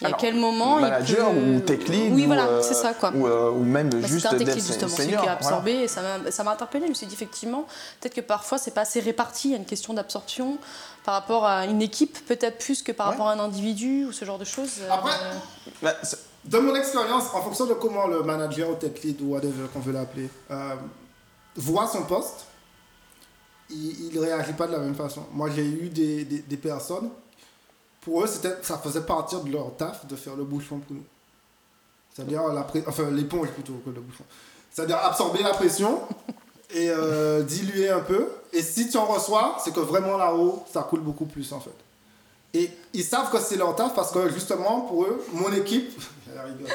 [0.02, 2.76] Et à quel moment il manager peut- ou tech lead Oui, ou, voilà, euh, c'est
[2.76, 3.12] ça, quoi.
[3.15, 5.48] ou, euh, ou même Bah, juste un tech lead, justement, celui senior, qui a voilà.
[5.58, 6.86] absorbé, et ça m'a- ça m'a interpellé.
[6.86, 7.65] Je me suis dit, effectivement,
[8.00, 9.48] peut-être que parfois, c'est pas assez réparti.
[9.48, 10.60] Il y a une question d'absorption
[11.04, 13.12] par rapport à une équipe, peut-être plus que par Ouais.
[13.13, 14.74] rapport à un individu ou ce genre de choses.
[14.82, 15.12] Euh, Après,
[15.82, 15.93] Bah,
[16.46, 19.80] De mon expérience, en fonction de comment le manager ou tech lead ou whatever qu'on
[19.80, 20.76] veut l'appeler euh,
[21.56, 22.46] voit son poste,
[23.69, 25.25] il ne réagit pas de la même façon.
[25.34, 27.10] Moi, j'ai eu des, des, des personnes,
[28.08, 28.27] pour eux,
[28.62, 31.03] ça faisait partir de leur taf de faire le bouchon pour nous.
[32.13, 32.41] C'est-à-dire
[32.88, 34.23] enfin, l'éponge plutôt que le bouchon.
[34.71, 36.01] C'est-à-dire absorber la pression
[36.71, 38.30] et euh, diluer un peu.
[38.53, 41.75] Et si tu en reçois, c'est que vraiment là-haut, ça coule beaucoup plus en fait.
[42.53, 46.01] Et ils savent que c'est leur taf parce que justement, pour eux, mon équipe.
[46.34, 46.67] Elle rigole.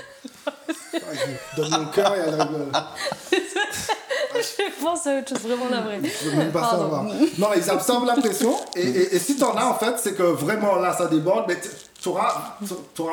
[1.56, 2.72] Donne mon cœur elle rigole.
[4.78, 6.00] je pense à autre chose, vraiment la vraie.
[6.02, 6.82] Je veux même pas Pardon.
[6.82, 7.04] savoir.
[7.38, 8.54] Non, ils absorbent la pression.
[8.76, 11.44] Et, et, et si t'en as, en fait, c'est que vraiment là, ça déborde.
[11.48, 11.58] Mais
[12.00, 12.54] tu auras,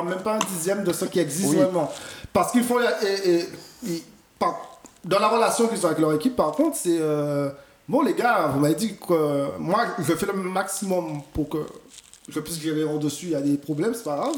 [0.03, 1.57] même pas un dixième de ce qui existe Oui.
[1.57, 1.91] vraiment.
[2.33, 2.79] Parce qu'il faut.
[2.81, 3.49] Et, et-
[3.83, 4.03] ils-
[4.37, 6.97] par- dans la relation qu'ils ont avec leur équipe, par contre, c'est.
[6.99, 7.49] euh,
[7.87, 11.59] bon, les gars, vous m'avez dit que moi, je fais le maximum pour que
[12.27, 13.27] je puisse gérer au-dessus.
[13.27, 14.35] Il y a des problèmes, c'est pas grave.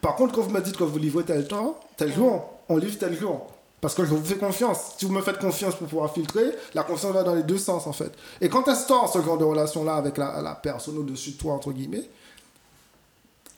[0.00, 2.96] Par contre, quand vous me dites que vous livrez tel temps, tel jour, on livre
[2.98, 3.46] tel jour.
[3.84, 4.92] Parce que je vous fais confiance.
[4.96, 7.86] Si vous me faites confiance pour pouvoir filtrer, la confiance va dans les deux sens,
[7.86, 8.10] en fait.
[8.40, 11.52] Et quand tu instaures ce genre de relation-là avec la, la personne au-dessus de toi,
[11.52, 12.08] entre guillemets,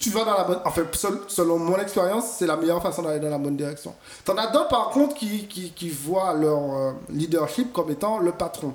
[0.00, 0.58] tu vas dans la bonne.
[0.64, 3.94] Enfin, sel- selon mon expérience, c'est la meilleure façon d'aller dans la bonne direction.
[4.24, 8.32] T'en as d'autres, par contre, qui, qui, qui voient leur euh, leadership comme étant le
[8.32, 8.74] patron.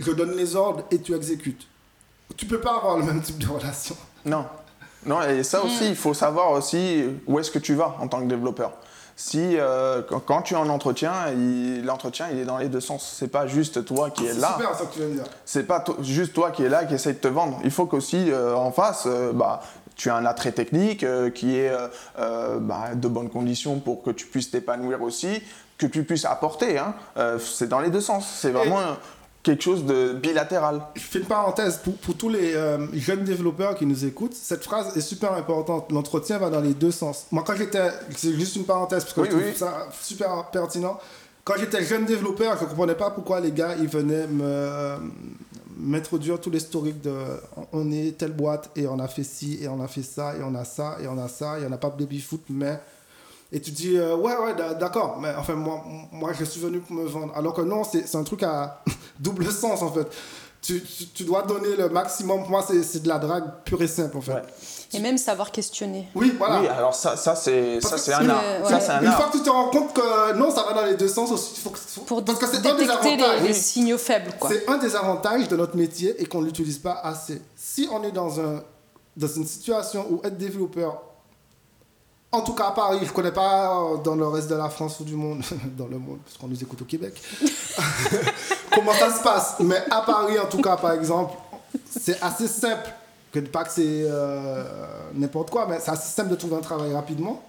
[0.00, 1.66] Je donne les ordres et tu exécutes.
[2.38, 3.98] Tu peux pas avoir le même type de relation.
[4.24, 4.46] Non.
[5.04, 8.22] Non, et ça aussi, il faut savoir aussi où est-ce que tu vas en tant
[8.22, 8.72] que développeur.
[9.20, 11.12] Si euh, quand, quand tu es en entretien,
[11.82, 13.16] l'entretien il est dans les deux sens.
[13.18, 14.52] C'est pas juste toi qui es C'est là.
[14.56, 15.24] super ça que tu viens de dire.
[15.44, 17.58] C'est pas juste toi qui es là qui essaye de te vendre.
[17.64, 19.60] Il faut qu'aussi euh, en face, euh, bah,
[19.96, 21.04] tu as un attrait technique
[21.34, 21.72] qui est
[22.16, 25.42] bah, de bonnes conditions pour que tu puisses t'épanouir aussi,
[25.76, 26.78] que tu puisses apporter.
[26.78, 26.94] hein.
[27.40, 28.24] C'est dans les deux sens.
[28.40, 28.78] C'est vraiment
[29.48, 30.82] quelque chose de bilatéral.
[30.94, 34.34] Je fais une parenthèse pour, pour tous les euh, jeunes développeurs qui nous écoutent.
[34.34, 35.90] Cette phrase est super importante.
[35.90, 37.26] L'entretien va dans les deux sens.
[37.30, 37.88] Moi, quand j'étais.
[38.14, 39.56] C'est juste une parenthèse parce que Oui, je trouve oui.
[39.56, 40.98] ça super pertinent.
[41.44, 44.98] Quand j'étais jeune développeur, je ne comprenais pas pourquoi les gars ils venaient me, euh,
[45.78, 47.14] m'introduire tout l'historique de
[47.72, 50.42] on est telle boîte et on a fait ci et on a fait ça et
[50.42, 52.78] on a ça et on a ça et on n'a pas de baby foot mais
[53.50, 55.82] et tu dis euh, ouais ouais d'a- d'accord mais enfin moi
[56.12, 58.82] moi je suis venu pour me vendre alors que non c'est c'est un truc à
[59.20, 60.06] double sens en fait
[60.60, 63.80] tu, tu, tu dois donner le maximum pour moi c'est c'est de la drague pure
[63.80, 64.42] et simple en fait Ouais.
[64.94, 66.08] Et même savoir questionner.
[66.14, 68.42] oui voilà Oui, alors ça, ça c'est ça c'est un art.
[68.64, 68.72] ouais.
[68.72, 71.08] un une fois que tu te rends compte que non ça va dans les deux
[71.08, 73.52] sens aussi il faut que, Pour parce que c'est un des détecter les, avantages les
[73.52, 74.32] signaux faibles.
[74.40, 74.48] Quoi.
[74.50, 77.42] C'est un des avantages de notre métier et qu'on ne l'utilise pas assez.
[77.54, 78.62] Si on est dans, un,
[79.16, 81.02] dans une situation où être développeur,
[82.30, 84.68] en tout cas à Paris, je ne connais pas euh, dans le reste de la
[84.68, 85.42] France ou du monde,
[85.76, 87.20] dans le monde, parce qu'on nous écoute au Québec,
[88.74, 89.56] comment ça se passe?
[89.60, 91.34] Mais à Paris, en tout cas, par exemple,
[91.88, 92.90] c'est assez simple.
[93.32, 94.64] Que pas que c'est euh,
[95.14, 97.42] n'importe quoi, mais c'est assez simple de trouver un travail rapidement.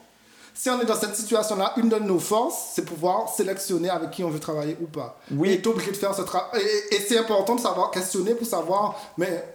[0.54, 4.26] Si on est dans cette situation-là, une de nos forces, c'est pouvoir sélectionner avec qui
[4.26, 5.18] on veut travailler ou pas.
[5.32, 5.52] Oui.
[5.52, 6.62] Et obligé de faire ce travail.
[6.62, 9.46] Et, et c'est important de savoir questionner pour savoir, mais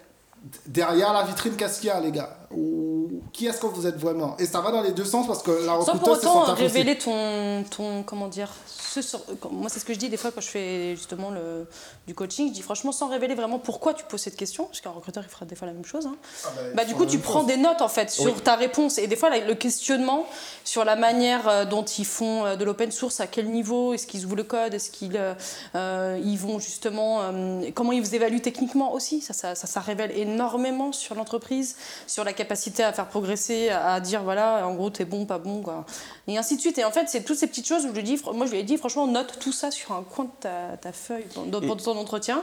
[0.66, 2.38] derrière la vitrine, qu'est-ce qu'il y a, les gars?
[2.50, 2.93] Ou
[3.32, 4.36] qui est-ce que vous êtes vraiment?
[4.38, 6.40] Et ça va dans les deux sens parce que la Sans pour recruteuse, c'est son
[6.42, 6.62] autant aussi.
[6.62, 10.30] révéler ton, ton, comment dire, ce sur- moi c'est ce que je dis des fois
[10.30, 11.66] quand je fais justement le,
[12.06, 14.90] du coaching, je dis franchement sans révéler vraiment pourquoi tu poses cette question, parce qu'un
[14.90, 16.06] recruteur il fera des fois la même chose.
[16.06, 16.16] hein.
[16.44, 17.48] Ah bah, Bah, du coup, tu prends chose.
[17.48, 18.40] des notes en fait sur Oui.
[18.42, 20.26] ta réponse et des fois là, le questionnement
[20.64, 24.06] sur la manière euh, dont ils font euh, de l'open source, à quel niveau, est-ce
[24.06, 25.34] qu'ils ouvrent le code, est-ce qu'ils euh,
[25.74, 29.80] euh, ils vont justement, euh, comment ils vous évaluent techniquement aussi, ça, ça, ça, ça
[29.80, 31.76] révèle énormément sur l'entreprise,
[32.06, 35.60] sur la capacité à faire progresser, à, dire voilà, en gros t'es bon, pas bon,
[35.60, 35.84] quoi.
[36.26, 36.78] et ainsi de suite.
[36.78, 38.58] Et en fait, c'est toutes ces petites choses où je lui dis, moi je lui
[38.58, 41.98] ai dit franchement note tout ça sur un coin de ta, ta feuille pendant ton
[41.98, 42.42] entretien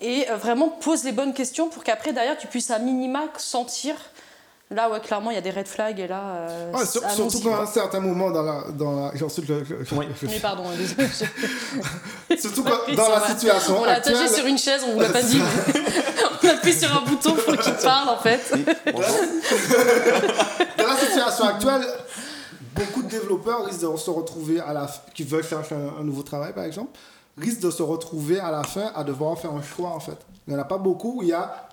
[0.00, 3.94] et euh, vraiment pose les bonnes questions pour qu'après derrière tu puisses à minima sentir
[4.70, 7.30] là ouais clairement il y a des red flags et là euh, Ouais, sur- allons-y,
[7.30, 8.64] surtout qu'à un certain moment dans la.
[8.72, 9.48] Dans la ensuite,
[9.92, 10.06] Oui.
[10.20, 14.16] je- mais pardon désolé je- surtout que dans la situation on l'a actuelle.
[14.16, 15.40] attaché sur une chaise on vous l'a pas dit
[16.42, 18.52] on appuie sur un bouton pour qu'il parle en fait.
[20.78, 21.86] Dans la situation actuelle,
[22.74, 26.22] beaucoup de développeurs risquent de se retrouver à la f- qui veulent un, un nouveau
[26.22, 26.90] travail par exemple,
[27.38, 30.16] risquent de se retrouver à la fin à devoir faire un choix en fait.
[30.46, 31.68] Il n'y en a pas beaucoup où il y a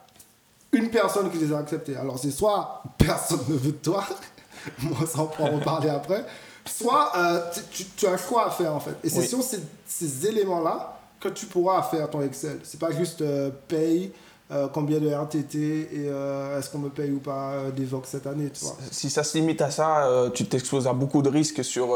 [0.73, 1.95] une personne qui les a acceptés.
[1.97, 4.03] Alors c'est soit personne ne veut de toi,
[4.83, 6.25] moi ça on pourra en reparler après,
[6.65, 8.95] soit euh, tu, tu- tu as un choix à faire en fait.
[9.03, 9.27] Et c'est Oui.
[9.27, 12.59] sur ces, ces éléments-là que tu pourras faire ton Excel.
[12.63, 14.11] C'est pas juste euh, paye,
[14.51, 18.09] euh, combien de RTT et euh, est-ce qu'on me paye ou pas euh, des Vox
[18.09, 18.75] cette année, tu vois.
[18.91, 21.87] Si ça se limite à ça, euh, tu t'exposes à beaucoup de risques sur,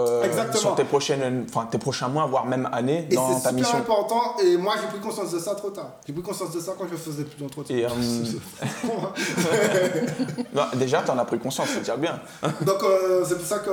[0.54, 3.78] sur tes, prochaines, tes prochains mois, voire même années Et dans c'est ta super mission.
[3.80, 5.92] important, et moi j'ai pris conscience de ça trop tard.
[6.08, 7.90] J'ai pris conscience de ça quand je faisais plus d'entretien.
[10.76, 12.20] Déjà, tu en as pris conscience, c'est déjà bien.
[12.62, 12.78] Donc
[13.26, 13.70] c'est pour ça que,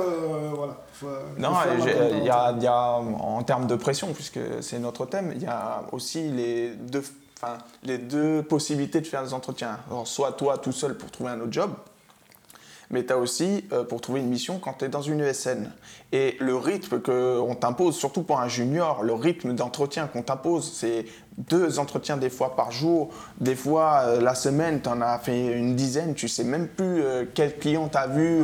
[0.55, 0.75] voilà.
[0.93, 1.07] faut-
[1.37, 1.69] Non, faut
[2.11, 2.29] il y y
[2.67, 7.03] a, en termes de pression, puisque c'est notre thème, il y a aussi les deux,
[7.43, 9.79] enfin, les deux possibilités de faire des entretiens.
[9.89, 11.71] Alors, soit toi tout seul pour trouver un autre job,
[12.89, 15.71] mais tu as aussi euh, pour trouver une mission quand tu es dans une ESN.
[16.11, 21.05] Et le rythme qu'on t'impose, surtout pour un junior, le rythme d'entretien qu'on t'impose, c'est
[21.37, 23.09] deux entretiens des fois par jour.
[23.39, 27.01] Des fois, euh, la semaine, tu en as fait une dizaine, tu sais même plus
[27.01, 28.43] euh, quel client tu as vu,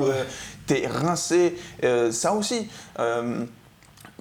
[0.68, 1.56] tu es rincé.
[2.12, 2.68] Ça aussi.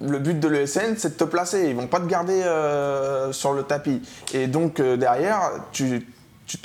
[0.01, 1.69] Le but de l'ESN, c'est de te placer.
[1.69, 4.01] Ils vont pas te garder euh, sur le tapis.
[4.33, 5.51] Et donc, euh, derrière,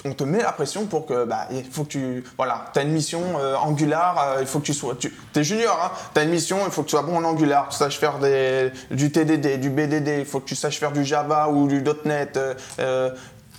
[0.05, 2.93] on te met la pression pour que, bah, il faut que tu, voilà, as une
[2.93, 6.31] mission euh, Angular, il faut que tu sois, tu es junior, hein, tu as une
[6.31, 8.19] mission, il faut que tu sois bon en Angular, tu saches faire
[8.91, 12.39] du TDD, du BDD, il faut que tu saches faire du Java ou du .NET.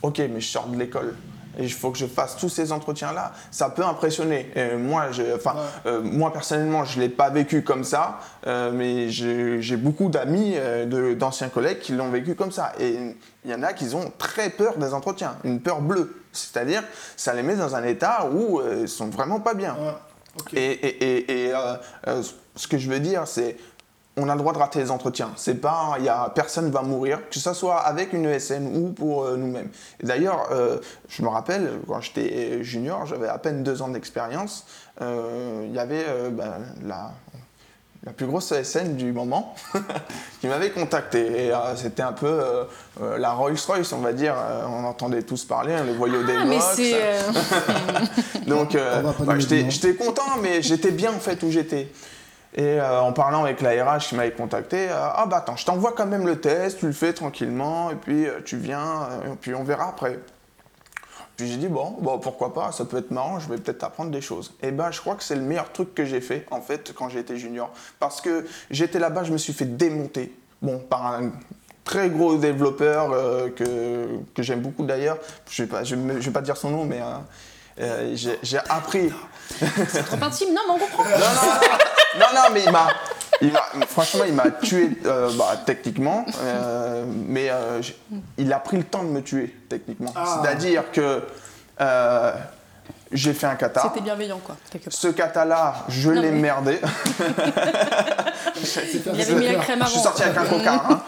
[0.02, 1.14] ok, mais je sors de l'école.
[1.58, 4.52] Et il faut que je fasse tous ces entretiens-là, ça peut impressionner.
[4.78, 5.56] moi, enfin,
[6.04, 10.56] moi personnellement, je l'ai pas vécu comme ça, mais j'ai beaucoup d'amis,
[11.16, 12.74] d'anciens collègues qui l'ont vécu comme ça.
[12.80, 16.22] Et il y en a qui ont très peur des entretiens, une peur bleue.
[16.32, 16.84] C'est-à-dire,
[17.16, 19.76] ça les met dans un état où ils sont vraiment pas bien.
[20.54, 21.52] Et,
[22.56, 23.58] ce que je veux dire, c'est
[24.18, 25.32] on a le droit de rater les entretiens.
[25.36, 28.94] C'est pas, il y a personne va mourir, que ce soit avec une ESN ou
[28.94, 29.70] pour euh, nous-mêmes.
[30.02, 30.78] D'ailleurs, euh,
[31.10, 34.66] je me rappelle quand j'étais junior, j'avais à peine deux ans d'expérience.
[35.02, 36.54] Euh, il y avait ben,
[36.86, 37.12] la,
[38.06, 39.54] la, plus grosse ESN du moment
[40.40, 41.48] qui m'avait contacté.
[41.48, 42.42] Et c'était un peu
[43.18, 44.36] la Rolls-Royce, on va dire.
[44.70, 46.60] on entendait tous parler, on les voyait au ah, mais
[48.48, 51.92] Donc, bah, j'étais content, mais j'étais bien en fait où j'étais.
[52.58, 55.66] Et euh, en parlant avec la RH qui m'avait contacté, euh, ah bah attends, je
[55.66, 59.36] t'envoie quand même le test, tu le fais tranquillement, et puis euh, tu viens, et
[59.36, 60.20] puis on verra après.
[61.36, 64.10] Puis j'ai dit, bon, bon, pourquoi pas, ça peut être marrant, je vais peut-être apprendre
[64.10, 64.54] des choses.
[64.64, 67.10] Et ben, je crois que c'est le meilleur truc que j'ai fait, en fait, quand
[67.10, 67.72] j'étais junior.
[68.00, 71.32] Parce que j'étais là-bas, je me suis fait démonter, bon, par un
[71.84, 73.10] très gros développeur
[73.54, 75.18] que, que j'aime beaucoup d'ailleurs.
[75.52, 77.02] Je ne vais, vais, pas dire son nom, mais
[78.14, 79.12] j'ai appris.
[79.90, 81.04] C'est trop intime, non, mais on comprend.
[81.04, 82.64] non, non, non, non, mais
[83.42, 83.66] il m'a.
[83.88, 87.82] franchement, il m'a tué euh, bah, techniquement, euh, mais euh,
[88.38, 90.14] il a pris le temps de me tuer techniquement.
[90.16, 90.42] Ah.
[90.42, 91.24] C'est-à-dire que
[93.12, 93.82] j'ai fait un kata.
[93.84, 94.58] C'était bienveillant, quoi.
[94.90, 96.80] Ce kata-là, je l'ai merdé.
[99.14, 99.90] il avait mis la crème avant.
[99.90, 100.84] Je suis sorti avec un coca.
[100.90, 101.02] Hein.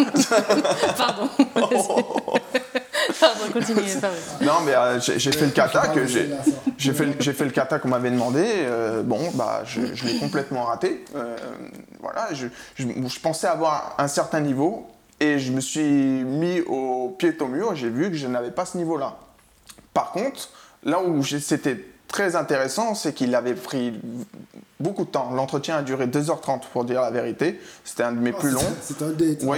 [0.98, 1.30] Pardon.
[3.20, 3.84] Pardon, continuez.
[4.42, 6.30] Non, mais j'ai fait le kata que j'ai.
[6.78, 8.44] J'ai fait, fait, le kata qu'on m'avait demandé.
[8.46, 11.04] Euh, bon, bah, je, l'ai complètement raté.
[11.16, 11.36] Euh,
[12.00, 14.88] voilà, je, je, pensais avoir un certain niveau
[15.20, 17.76] et je me suis mis au pied au mur.
[17.76, 19.18] J'ai vu que je n'avais pas ce niveau-là.
[19.94, 20.50] Par contre,
[20.84, 24.00] là où c'était très intéressant, c'est qu'il avait pris
[24.80, 25.32] beaucoup de temps.
[25.34, 27.60] L'entretien a duré 2h30 pour dire la vérité.
[27.84, 28.62] C'était un de mes oh, plus longs.
[28.82, 29.40] C'est un date.
[29.44, 29.58] Oui.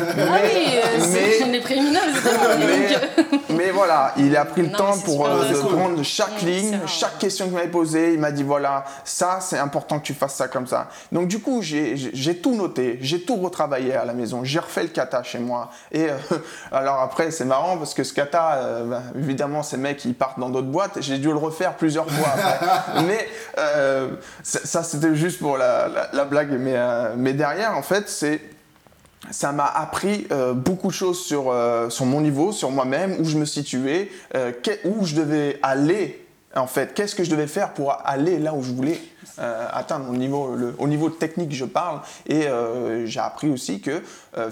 [0.00, 2.02] ah oui, c'est les préliminaires.
[2.58, 7.46] Mais, mais, voilà, il a pris le temps pour euh, prendre chaque ligne, chaque question
[7.46, 8.14] qu'il m'avait posée.
[8.14, 10.88] Il m'a dit voilà, ça c'est important que tu fasses ça comme ça.
[11.12, 14.44] Donc du coup, j'ai tout noté, j'ai tout retravaillé à la maison.
[14.44, 15.70] J'ai refait le kata chez moi.
[15.92, 16.16] Et euh,
[16.72, 20.40] alors après, c'est marrant parce que ce kata, euh, ben, évidemment, ces mecs ils partent
[20.40, 20.98] dans d'autres boîtes.
[21.00, 23.02] J'ai dû le refaire plusieurs fois après.
[23.06, 23.28] mais
[24.64, 28.08] ça, c'était juste pour la, blague, mais, euh, mais, derrière, en fait,
[29.30, 33.24] ça m'a appris euh, beaucoup de choses sur, euh, sur mon niveau, sur moi-même, où
[33.24, 34.10] je me situais,
[34.84, 36.20] où je devais aller
[36.56, 39.00] en fait, qu'est-ce que je devais faire pour aller là où je voulais
[39.38, 41.98] atteindre au niveau, au niveau technique, je parle.
[42.28, 42.46] Et
[43.06, 44.00] j'ai appris aussi que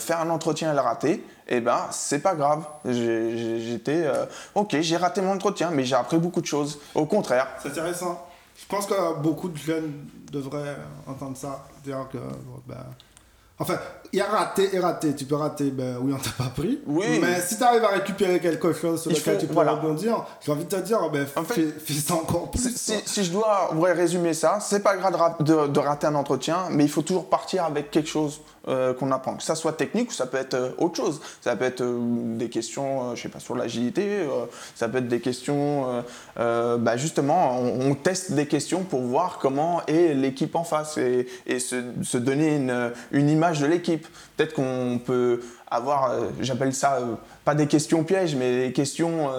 [0.01, 2.65] faire un entretien et le rater, eh ben, c'est pas grave.
[2.85, 4.11] J'étais,
[4.57, 6.81] ok, j'ai raté mon entretien, mais j'ai appris beaucoup de choses.
[6.97, 7.47] Au contraire.
[7.63, 8.21] C'est intéressant.
[8.73, 9.93] Je pense que beaucoup de jeunes
[10.33, 11.67] devraient entendre ça.
[11.85, 12.17] Dire que,
[12.67, 12.83] ben,
[13.59, 13.75] enfin,
[14.15, 15.15] il y a raté et raté.
[15.15, 16.81] Tu peux rater, ben oui, on t'a pas pris.
[16.87, 17.19] Oui.
[17.21, 20.65] Mais si tu arrives à récupérer quelque chose sur lequel tu peux rebondir, j'ai envie
[20.65, 22.75] de te dire, ben, fais, ça encore plus.
[22.75, 26.91] Si, je dois résumer ça, c'est pas grave de, de, rater un entretien, mais il
[26.91, 28.41] faut toujours partir avec quelque chose.
[28.69, 29.35] Euh, qu'on apprend.
[29.35, 31.21] Que ça soit technique ou ça peut être euh, autre chose.
[31.41, 34.25] Ça peut être euh, des questions, je sais pas, sur l'agilité,
[34.77, 36.05] ça peut être des questions,
[36.37, 41.27] bah justement, on, teste des questions pour voir comment est l'équipe en face et,
[41.59, 42.57] se, donner
[43.11, 44.07] une, image de l'équipe.
[44.37, 47.01] Peut-être qu'on peut avoir, j'appelle ça,
[47.45, 49.31] pas des questions pièges, mais des questions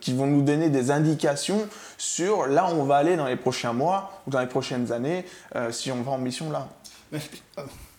[0.00, 3.72] qui vont nous donner des indications sur là où on va aller dans les prochains
[3.72, 5.24] mois ou dans les prochaines années
[5.70, 6.68] si on va en mission là.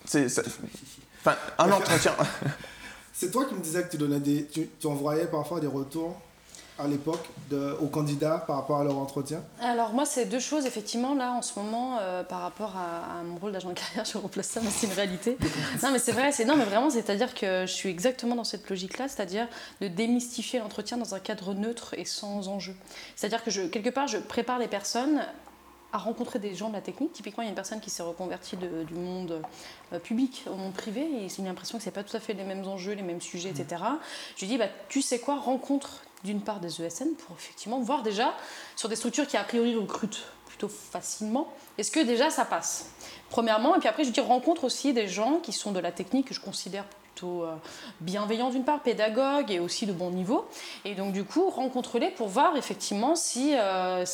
[0.07, 0.27] C'est,
[1.19, 2.15] enfin, un entretien.
[3.13, 6.15] C'est toi qui me disais que tu, donnais des, tu, envoyais parfois des retours
[6.79, 7.25] à l'époque
[7.81, 9.43] aux candidats par rapport à leur entretien?
[9.59, 13.37] Alors moi, c'est deux choses, effectivement, là, en ce moment, euh, par rapport à, mon
[13.37, 15.37] rôle d'agent de carrière, je replace ça, mais c'est une réalité.
[15.83, 18.69] non, mais c'est vrai, c'est, non, mais vraiment, c'est-à-dire que je suis exactement dans cette
[18.69, 19.47] logique-là, c'est-à-dire
[19.81, 22.75] de démystifier l'entretien dans un cadre neutre et sans enjeu.
[23.15, 25.25] C'est-à-dire que, je, quelque part, je prépare les personnes
[25.93, 27.13] à rencontrer des gens de la technique.
[27.13, 29.41] Typiquement, il y a une personne qui s'est reconvertie du monde
[29.93, 32.19] euh, public au monde privé et il a l'impression que ce n'est pas tout à
[32.19, 33.81] fait les mêmes enjeux, les mêmes sujets, etc.
[34.35, 38.03] Je lui dis, bah, tu sais quoi, rencontre d'une part des ESN pour effectivement voir
[38.03, 38.33] déjà
[38.75, 42.89] sur des structures qui a priori recrutent plutôt facilement, est-ce que déjà ça passe?
[43.29, 46.27] Premièrement, et puis après je dis rencontre aussi des gens qui sont de la technique
[46.27, 46.85] que je considère
[47.17, 47.55] plutôt euh,
[48.01, 50.47] bienveillants d'une part, pédagogues et aussi de bon niveau.
[50.85, 54.05] Et donc du coup, rencontre-les pour voir effectivement si, euh,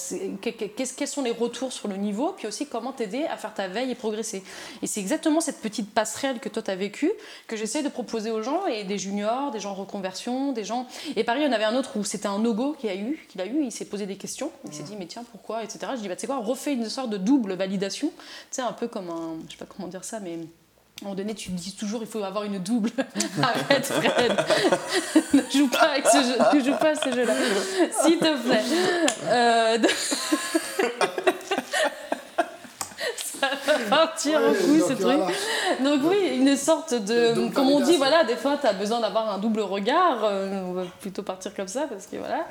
[0.41, 3.91] quels sont les retours sur le niveau, puis aussi comment t'aider à faire ta veille
[3.91, 4.43] et progresser.
[4.82, 7.12] Et c'est exactement cette petite passerelle que toi tu as vécue
[7.47, 10.88] que j'essaie de proposer aux gens, et des juniors, des gens en reconversion, des gens...
[11.16, 13.26] Et pareil, il y en avait un autre où c'était un no-go qu'il a eu,
[13.28, 15.80] qu'il a eu, il s'est posé des questions, il s'est dit mais tiens pourquoi, etc.
[15.95, 18.72] Je dis bah tu sais quoi, refais une sorte de double validation, tu sais un
[18.72, 20.39] peu comme un, je sais pas comment dire ça, mais
[21.04, 22.89] à un moment donné, tu dis toujours il faut avoir une double.
[23.41, 24.32] Arrête, Fred.
[25.34, 26.58] ne joue pas avec ce jeu.
[26.58, 27.34] Ne joue pas à ce jeu-là.
[28.04, 28.64] S'il te plaît.
[29.28, 29.78] Euh,
[33.90, 35.20] partir en couille ce truc.
[35.84, 37.50] Donc oui, une sorte de...
[37.54, 40.74] comme on dit, voilà, des fois tu as besoin d'avoir un double regard, euh, on
[40.74, 42.46] va plutôt partir comme ça, parce que voilà,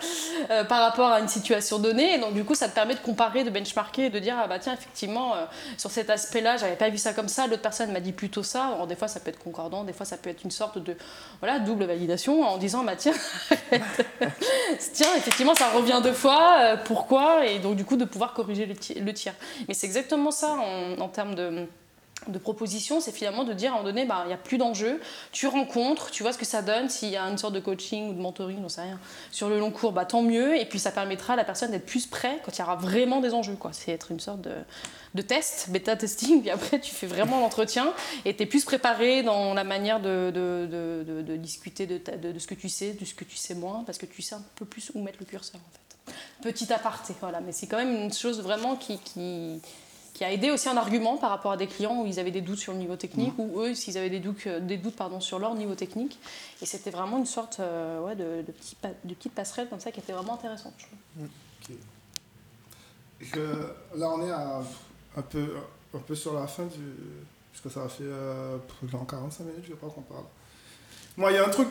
[0.51, 3.01] euh, par rapport à une situation donnée, et donc du coup ça te permet de
[3.01, 5.45] comparer, de benchmarker, de dire, ah bah tiens, effectivement, euh,
[5.79, 8.67] sur cet aspect-là, j'avais pas vu ça comme ça, l'autre personne m'a dit plutôt ça,
[8.67, 10.97] alors des fois ça peut être concordant, des fois ça peut être une sorte de,
[11.41, 13.15] voilà, double validation, en disant, bah tiens,
[14.93, 19.13] tiens, effectivement ça revient deux fois, pourquoi, et donc du coup de pouvoir corriger le,
[19.13, 19.33] tir.
[19.69, 20.57] Mais c'est exactement ça
[20.99, 21.67] en termes de
[22.29, 24.59] de proposition, c'est finalement de dire à un moment donné, bah, il n'y a plus
[24.59, 25.01] d'enjeu,
[25.33, 28.11] tu rencontres, tu vois ce que ça donne, s'il y a une sorte de coaching
[28.11, 29.01] ou de mentoring, on sait rien,
[29.31, 31.87] sur le long cours, bah, tant mieux, et puis ça permettra à la personne d'être
[31.87, 33.57] plus prêt quand il y aura vraiment des enjeux.
[33.73, 37.93] C'est être une sorte de, test, bêta testing, puis après tu fais vraiment l'entretien,
[38.25, 42.93] et tu es plus préparé dans la manière de, discuter de, ce que tu sais,
[42.93, 45.19] de ce que tu sais moins, parce que tu sais un peu plus où mettre
[45.21, 46.13] le curseur en fait.
[46.43, 48.99] Petit aparté, voilà, mais c'est quand même une chose vraiment qui
[50.13, 52.43] qui a aidé aussi un argument par rapport à des clients où ils avaient des
[52.43, 53.41] doutes sur le niveau technique, mmh.
[53.41, 56.19] ou eux, s'ils avaient des doutes, euh, des doutes pardon, sur leur niveau technique.
[56.61, 59.91] Et c'était vraiment une sorte euh, ouais, de, de, petit, de, petite passerelle comme ça
[59.91, 60.75] qui était vraiment intéressante.
[63.21, 63.41] Je
[63.97, 64.61] là, on est à,
[65.17, 65.55] un, peu,
[65.95, 66.79] un peu sur la fin du.
[67.53, 68.57] Puisque ça a fait euh,
[68.91, 70.25] 45 minutes, je crois qu'on parle.
[71.17, 71.69] Moi, il y a un truc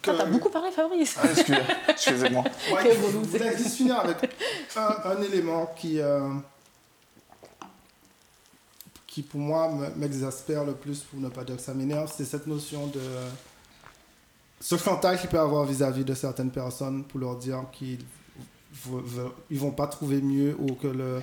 [0.00, 0.10] que...
[0.10, 1.16] T'as beaucoup parlé, Fabrice.
[1.22, 1.26] Ah,
[1.88, 2.44] excusez-moi.
[2.72, 4.16] Ouais, je voulais juste finir avec
[4.74, 6.30] un, un élément qui, euh,
[9.18, 12.46] qui pour moi m'exaspère le plus, pour ne pas dire que ça m'énerve, c'est cette
[12.46, 13.00] notion de
[14.60, 17.98] ce chantage qu'il peut avoir vis-à-vis de certaines personnes pour leur dire qu'ils
[19.50, 21.20] ils vont pas trouver mieux ou que le,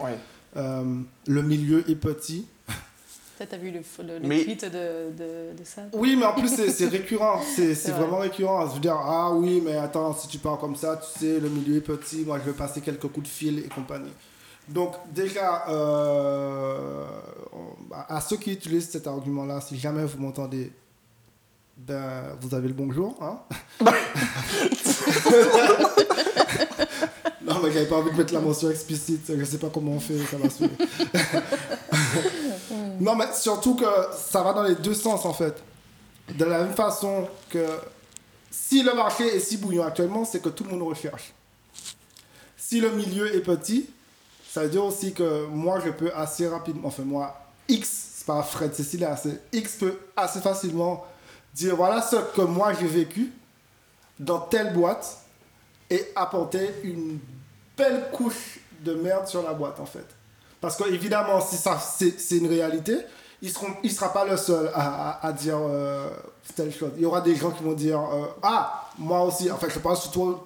[0.57, 0.83] euh,
[1.27, 2.47] le milieu est petit.
[3.37, 5.11] Peut-être as vu le, le, tweet de,
[5.57, 5.83] de, ça?
[5.93, 8.67] Oui, mais en plus c'est récurrent, c'est vraiment récurrent.
[8.69, 11.49] Je veux dire, ah oui, mais attends, si tu parles comme ça, tu sais, le
[11.49, 14.11] milieu est petit, moi je vais passer quelques coups de fil et compagnie.
[14.67, 17.03] Donc déjà, euh,
[17.91, 20.71] à ceux qui utilisent cet argument-là, si jamais vous m'entendez,
[21.77, 23.15] ben, vous avez le bonjour.
[23.21, 23.39] Hein
[27.41, 29.31] non, mais j'avais pas envie de mettre la mention explicite.
[29.37, 30.63] Je sais pas comment on fait, ça va se
[32.99, 33.85] non, mais surtout que
[34.15, 35.61] ça va dans les deux sens en fait.
[36.33, 37.65] De la même façon que
[38.49, 41.33] si le marché est si bouillant actuellement, c'est que tout le monde recherche.
[42.57, 43.89] Si le milieu est petit,
[44.49, 48.41] ça veut dire aussi que moi, je peux assez rapidement, enfin moi, X, c'est pas
[48.43, 51.05] Fred Cécilia, c'est X peut assez facilement
[51.53, 53.31] dire voilà ce que moi j'ai vécu
[54.19, 55.19] dans telle boîte
[55.89, 57.19] et apporter une
[57.77, 60.05] belle couche de merde sur la boîte en fait.
[60.61, 62.97] Parce que évidemment, si ça c'est une réalité,
[63.41, 63.51] il
[63.83, 66.09] ne sera pas le seul à, à, dire euh,
[66.55, 66.91] telle chose.
[66.95, 69.51] Il y aura des gens qui vont dire euh, ah moi aussi.
[69.51, 70.39] Enfin, je pense surtout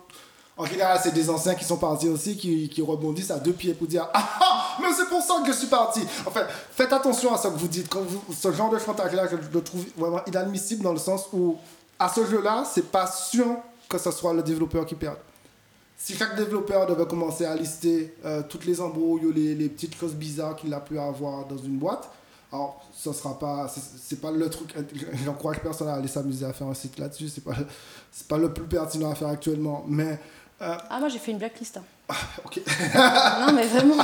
[0.60, 3.88] en général, c'est des anciens qui sont partis aussi, qui, rebondissent à deux pieds pour
[3.88, 6.02] dire Ah, ah mais c'est pour ça que je suis parti.
[6.26, 7.90] En fait, faites attention à ce que vous dites.
[8.38, 11.56] Ce genre de chantage-là, je le trouve vraiment inadmissible dans le sens où,
[11.98, 13.48] à ce jeu-là, c'est pas sûr
[13.88, 15.18] que ce soit le développeur qui perde.
[15.98, 19.96] Si chaque développeur devait commencer à lister euh, toutes les embrouilles ou les, les, petites
[19.96, 22.10] choses bizarres qu'il a pu avoir dans une boîte,
[22.52, 24.74] alors ce sera pas c'est pas le truc
[25.26, 27.54] j'encourage personne à aller s'amuser à faire un site là-dessus c'est pas
[28.12, 30.20] c'est pas le plus pertinent à faire actuellement mais
[30.62, 31.78] euh, ah, moi j'ai fait une blacklist.
[31.78, 31.84] Hein.
[32.12, 32.60] Ah, ok.
[33.46, 34.04] non, mais vraiment.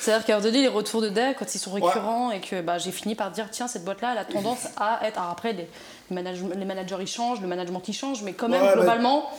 [0.00, 2.78] C'est-à-dire qu'à un donné, les retours de deck, quand ils sont récurrents et que bah,
[2.78, 5.18] j'ai fini par dire tiens, cette boîte-là, elle a tendance à être.
[5.18, 5.68] Alors après, les,
[6.10, 9.30] managers, les managers ils changent, le management il change, mais quand même, globalement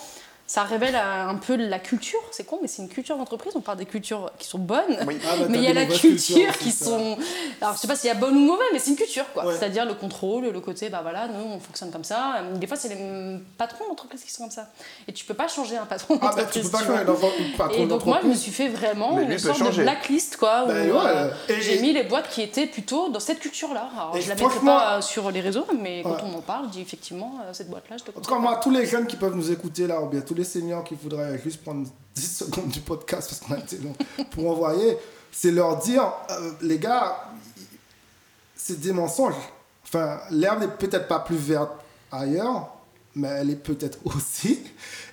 [0.48, 2.20] ça révèle un peu la culture.
[2.32, 3.54] C'est con, mais c'est une culture d'entreprise.
[3.56, 6.56] On parle des cultures qui sont bonnes, ah, bah, mais il y a la culture
[6.60, 7.18] qui sont.
[7.62, 9.52] Alors je sais pas s'il y a bonne ou mauvaise, mais c'est une culture, quoi.
[9.54, 12.44] C'est-à-dire le contrôle, le côté, bah voilà, nous on fonctionne comme ça.
[12.56, 14.70] Des fois, c'est les patrons d'entreprise qui sont comme ça.
[15.08, 16.70] Et tu peux pas changer un patron ah, bah, d'entreprise.
[16.74, 19.40] Ah, tu peux pas changer patron Et donc moi, je me suis fait vraiment une
[19.40, 20.66] sorte de blacklist, quoi.
[20.66, 21.30] Ben où euh,
[21.60, 23.90] j'ai mis les boîtes qui étaient plutôt dans cette culture-là.
[23.96, 26.82] Alors je la mettrai pas sur les réseaux, mais quand on en parle, je dis
[26.82, 29.36] effectivement, euh, cette boîte-là, je te En tout cas, moi, tous les jeunes qui peuvent
[29.36, 32.80] nous écouter là, ou bien tous les seniors qui voudraient juste prendre 10 secondes du
[32.82, 33.94] podcast parce qu'on a été long
[34.32, 34.98] pour envoyer,
[35.32, 37.30] c'est leur dire, euh, les gars,
[38.56, 39.36] c'est des mensonges.
[39.86, 41.72] Enfin, l'herbe n'est peut-être pas plus verte
[42.12, 42.70] ailleurs,
[43.16, 44.62] mais elle est peut-être aussi.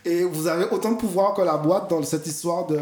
[0.05, 2.79] Et vous avez autant de pouvoir que la boîte dans cette histoire de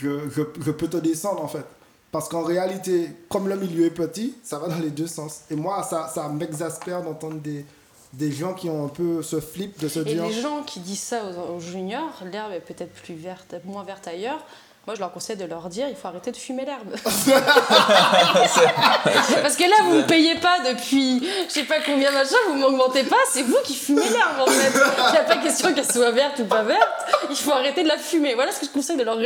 [0.00, 1.66] je, je, je peux te descendre en fait.
[2.14, 5.40] Parce qu'en réalité, comme le milieu est petit, ça va dans les deux sens.
[5.50, 7.66] Et moi, ça, ça m'exaspère d'entendre des,
[8.18, 10.24] des gens qui ont un peu ce flip de se Et dire.
[10.26, 14.06] les gens qui disent ça aux, aux juniors, l'herbe est peut-être plus verte, moins verte
[14.08, 14.44] ailleurs.
[14.86, 16.90] Moi, je leur conseille de leur dire, il faut arrêter de fumer l'herbe.
[19.42, 22.56] Parce que là, vous ne me payez pas depuis je sais pas combien machin, vous
[22.56, 24.72] m'augmentez pas, c'est vous qui fumez l'herbe en fait.
[25.08, 27.88] Il n'y a pas question qu'elle soit verte ou pas verte, il faut arrêter de
[27.88, 28.34] la fumer.
[28.34, 29.18] Voilà ce que je conseille de leur,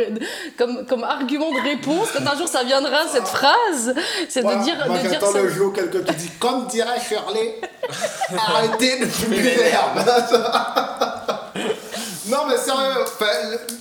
[0.57, 2.09] comme, comme argument de réponse.
[2.13, 3.95] Quand un jour ça viendra, cette phrase,
[4.29, 5.41] c'est de dire, moi, de dire ça.
[5.41, 7.61] le jour quelqu'un qui dit Comme dirait Shirley,
[8.37, 10.05] arrêtez de fumer l'herbe.
[12.49, 13.05] non, mais sérieux,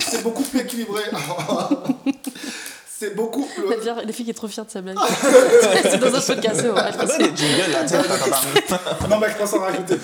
[0.00, 1.02] c'est beaucoup plus équilibré.
[2.98, 3.46] c'est beaucoup.
[3.56, 4.96] Le- fille- la fille qui est trop fière de sa blague.
[5.82, 9.08] c'est dans un podcast, ouais, je les jingles là.
[9.08, 9.94] Non, mais je pense en rajouter.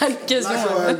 [0.00, 0.50] à l'occasion.
[0.50, 0.94] Un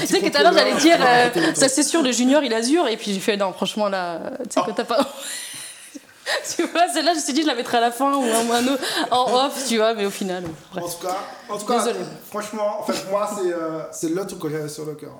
[0.00, 2.86] Tu sais que tout à l'heure j'allais dire, euh, c'est sûr, le junior il azur,
[2.88, 4.18] et puis j'ai fait non, franchement là,
[4.50, 4.98] tu sais que t'as pas.
[6.56, 8.50] tu vois, celle-là je me suis dit je la mettrai à la fin ou un,
[8.56, 8.82] un autre
[9.12, 10.42] en off, tu vois, mais au final.
[10.72, 10.84] bref.
[10.84, 11.16] En tout cas,
[11.48, 12.00] en tout cas Désolé.
[12.28, 15.12] franchement, en fait, moi, c'est euh, c'est le truc que j'avais sur le cœur.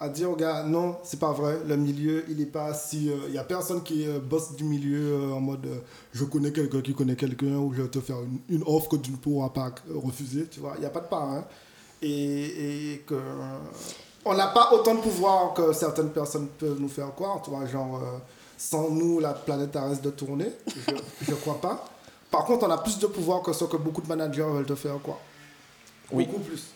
[0.00, 3.10] À dire aux gars, non, c'est pas vrai, le milieu, il est pas si.
[3.28, 5.78] Il y a personne qui euh, bosse du milieu euh, en mode euh,
[6.12, 8.96] je connais quelqu'un qui connaît quelqu'un ou je vais te faire une, une offre que
[8.96, 10.72] tu ne pourras pas euh, refuser, tu vois.
[10.76, 11.44] Il n'y a pas de parrain.
[12.02, 13.14] Et, et que.
[14.24, 17.64] on n'a pas autant de pouvoir que certaines personnes peuvent nous faire croire, tu vois,
[17.66, 17.96] genre.
[18.02, 18.18] euh,
[18.56, 20.46] sans nous, la planète arrête de tourner.
[21.22, 21.84] Je ne crois pas.
[22.30, 24.74] Par contre, on a plus de pouvoir que ce que beaucoup de managers veulent te
[24.76, 25.18] faire croire.
[26.12, 26.26] Oui.
[26.26, 26.73] Beaucoup plus.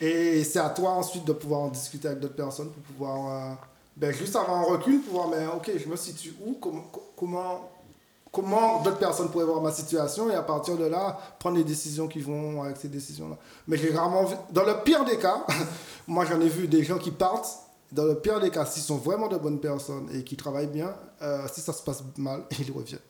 [0.00, 3.54] Et c'est à toi ensuite de pouvoir en discuter avec d'autres personnes pour pouvoir, euh,
[3.96, 6.84] ben, juste avoir un recul, pouvoir, mais ok, je me situe où, comment,
[7.16, 7.70] comment,
[8.30, 12.08] comment d'autres personnes pourraient voir ma situation et à partir de là, prendre les décisions
[12.08, 13.36] qui vont avec ces décisions-là.
[13.66, 15.46] Mais j'ai rarement vu, dans le pire des cas,
[16.06, 17.48] moi j'en ai vu des gens qui partent,
[17.90, 20.94] dans le pire des cas, s'ils sont vraiment de bonnes personnes et qui travaillent bien,
[21.22, 23.00] euh, si ça se passe mal, ils reviennent.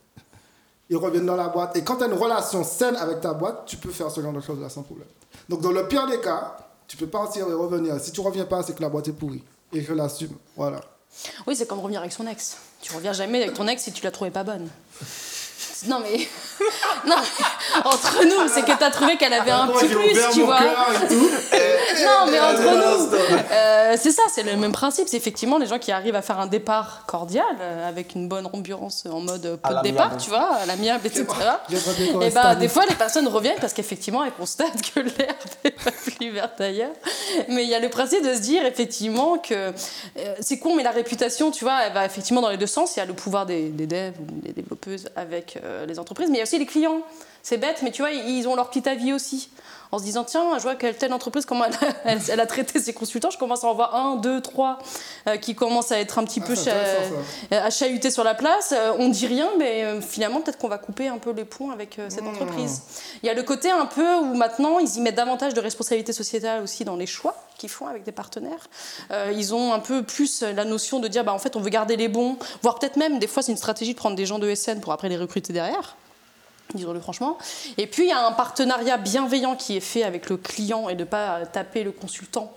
[0.89, 1.76] Ils reviennent dans la boîte.
[1.76, 4.32] Et quand tu as une relation saine avec ta boîte, tu peux faire ce genre
[4.32, 5.09] de choses-là sans problème.
[5.49, 6.57] Donc, dans le pire des cas,
[6.89, 7.99] tu peux partir et revenir.
[8.01, 9.43] Si tu reviens pas, c'est que la boîte est pourrie.
[9.72, 10.37] Et je l'assume.
[10.57, 10.80] Voilà.
[11.47, 12.57] Oui, c'est comme revenir avec son ex.
[12.80, 14.68] Tu reviens jamais avec ton ex si tu l'as trouvée pas bonne.
[15.87, 16.18] Non mais,
[17.07, 17.16] non,
[17.85, 20.59] entre nous, c'est que t'as trouvé qu'elle avait un petit plus, tu vois.
[20.59, 21.31] cœur et tout.
[21.97, 23.16] Non, mais entre nous,
[23.51, 25.09] euh, c'est ça, c'est le même principe.
[25.09, 28.47] C'est effectivement les gens qui arrivent à faire un départ cordial, euh, avec une bonne
[28.53, 31.24] ambiance en mode pot de départ, tu vois, à l'amiable, etc.
[32.20, 35.91] Et bah, des fois, les personnes reviennent parce qu'effectivement, elles constatent que l'herbe n'est pas
[35.91, 36.93] plus verte ailleurs.
[37.49, 39.72] Mais il y a le principe de se dire, effectivement, que euh,
[40.41, 42.97] c'est con, mais la réputation, tu vois, elle va effectivement dans les deux sens.
[42.97, 46.30] Il y a le pouvoir des, des devs ou des développeuses avec euh, les entreprises,
[46.30, 47.02] mais aussi les clients.
[47.49, 49.51] C'est bête, mais tu vois, ils ont leur petit avis aussi.
[49.92, 52.47] En se disant, tiens, je vois que telle entreprise, comment elle a, elle- elle a
[52.47, 54.78] traité ses consultants, je commence à en voir un, deux, trois
[55.28, 56.72] euh, qui commencent à être un petit Ah, peu cha-
[57.53, 57.64] ça.
[57.64, 58.74] à chahuter sur la place.
[58.76, 61.70] Euh, on dit rien, mais euh, finalement, peut-être qu'on va couper un peu les ponts
[61.70, 62.28] avec euh, cette Mmh.
[62.30, 62.82] entreprise.
[63.22, 66.12] Il y a le côté un peu où maintenant, ils y mettent davantage de responsabilité
[66.12, 68.66] sociétale aussi dans les choix qu'ils font avec des partenaires.
[69.12, 71.70] Euh, ils ont un peu plus la notion de dire, bah, en fait, on veut
[71.70, 74.40] garder les bons, voire peut-être même, des fois, c'est une stratégie de prendre des gens
[74.40, 75.97] de SN pour après les recruter derrière
[76.74, 77.38] disons-le franchement.
[77.78, 80.94] Et puis, il y a un partenariat bienveillant qui est fait avec le client et
[80.94, 82.52] de ne pas taper le consultant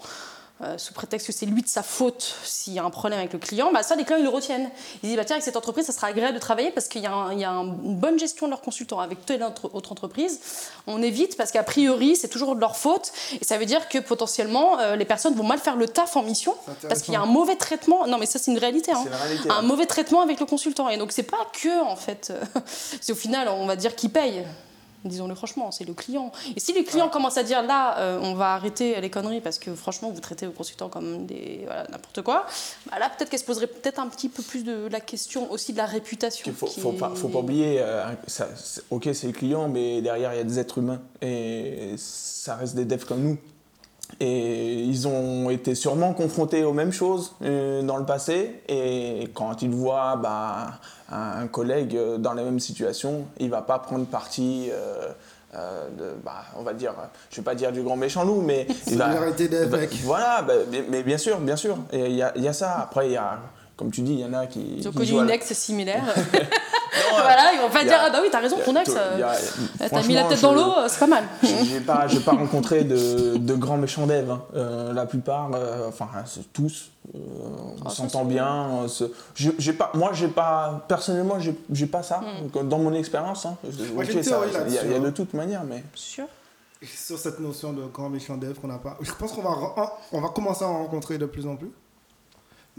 [0.62, 3.32] euh, sous prétexte que c'est lui de sa faute s'il y a un problème avec
[3.32, 3.72] le client.
[3.72, 4.70] Bah, ça, les clients, ils le retiennent.
[5.04, 7.08] Ils disent, bah, tiens, avec cette entreprise, ça sera agréable de travailler parce qu'il y
[7.08, 9.00] a, y une bonne gestion de leurs consultants.
[9.00, 10.42] Avec telle autre autre entreprise,
[10.86, 13.12] on évite parce qu'a priori, c'est toujours de leur faute.
[13.40, 16.24] Et ça veut dire que potentiellement, euh, les personnes vont mal faire le taf en
[16.24, 16.56] mission
[16.88, 18.06] parce qu'il y a un mauvais traitement.
[18.08, 18.92] Non, mais ça, c'est une réalité.
[18.92, 19.50] hein réalité.
[19.50, 20.90] un mauvais traitement avec le consultant.
[20.90, 22.60] Et donc, c'est pas que, en fait, euh,
[23.02, 24.44] c'est au final, on va dire qui paye.
[25.06, 26.32] Disons-le franchement, c'est le client.
[26.56, 29.58] Et si les clients commencent à dire là, euh, on va arrêter les conneries parce
[29.58, 32.46] que franchement, vous traitez vos consultants comme des voilà, n'importe quoi,
[32.90, 35.72] bah là, peut-être qu'elle se poserait peut-être un petit peu plus de la question aussi
[35.72, 36.44] de la réputation.
[36.48, 38.50] Il faut, qui faut, pas, faut pas oublier, euh, ça,
[38.90, 42.76] ok c'est le client, mais derrière il y a des êtres humains et ça reste
[42.76, 43.38] des devs comme nous.
[44.20, 49.62] Et ils ont été sûrement confrontés aux mêmes choses euh, dans le passé et quand
[49.62, 50.80] ils voient bah,
[51.12, 55.10] un collègue euh, dans la même situation, il va pas prendre parti, euh,
[55.56, 56.94] euh, de, bah, on va dire,
[57.32, 60.54] je vais pas dire du grand méchant loup, mais il va, Solidarité bah, voilà, bah,
[60.72, 62.80] mais, mais bien sûr, bien sûr, et il y a, il y a ça.
[62.80, 63.40] Après il y a,
[63.76, 66.04] comme tu dis, il y en a qui, Ils ont connu une ex similaire.
[67.12, 68.62] Non, voilà, ils vont pas dire Ah bah oui, t'as raison, a-
[68.98, 71.24] euh, t'as mis la tête dans l'eau, euh, c'est pas mal.
[71.44, 74.30] J'ai pas, j'ai pas rencontré de, de grands méchants devs.
[74.32, 74.42] hein.
[74.56, 76.08] Euh, la plupart, euh, enfin
[76.54, 77.18] tous, euh,
[77.82, 78.86] on Ah, s'entend bien.
[79.36, 82.22] j'ai pas, moi, j'ai pas, personnellement, j'ai j'ai pas ça.
[82.22, 82.68] Hmm.
[82.68, 83.56] Dans mon expérience, hein.
[83.64, 83.70] Il
[84.74, 85.00] y, a- y hein.
[85.00, 86.26] de toute manière, mais Sûr.
[86.84, 88.98] sur cette notion de grand méchant dev qu'on n'a pas.
[89.02, 89.52] Je pense qu'on va,
[90.12, 91.72] on va commencer à en rencontrer de plus en plus.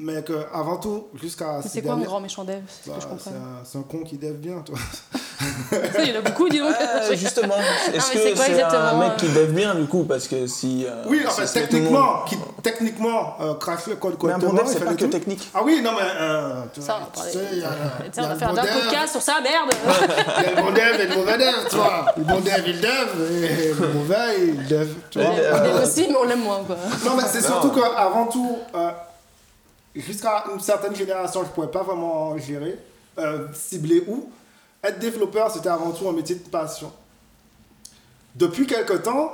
[0.03, 1.61] Mais que avant tout, jusqu'à.
[1.63, 3.31] C'est quoi un derniers- grand méchant dev C'est ce bah, que je c'est comprends.
[3.33, 4.77] un, c'est un con qui dev bien, toi.
[5.41, 6.69] Ça, il y en a beaucoup, dis donc.
[6.81, 9.87] Euh, justement, est-ce mais c'est que c'est un exactement, mec euh qui dev bien du
[9.87, 10.85] coup Parce que si.
[10.87, 13.97] euh, Oui, en si fait, c'est tout le monde- techniquement, qui techniquement euh, crache le
[13.97, 15.11] code Mais un bon correctement, dev, c'est pas le que tout.
[15.11, 15.51] technique.
[15.55, 16.03] Ah oui, non, mais.
[16.21, 17.33] euh, Ça, on va parler.
[18.19, 19.71] on va le faire d'un podcast sur ça, merde
[20.39, 22.07] Il y a le bon dev et le mauvais dev, tu vois.
[22.17, 25.31] Le bon dev, il dev, et le mauvais, il dev, tu vois.
[25.31, 26.77] Euh, est aussi, mais on l'aime moins, quoi.
[27.05, 28.91] Non, mais c'est surtout qu'avant tout, euh,
[29.95, 32.79] jusqu'à une certaine génération, je ne pouvais pas vraiment gérer,
[33.19, 34.31] euh, cibler où.
[34.83, 36.93] Être développeur, c'était avant tout un métier de passion.
[38.35, 39.33] Depuis quelque temps,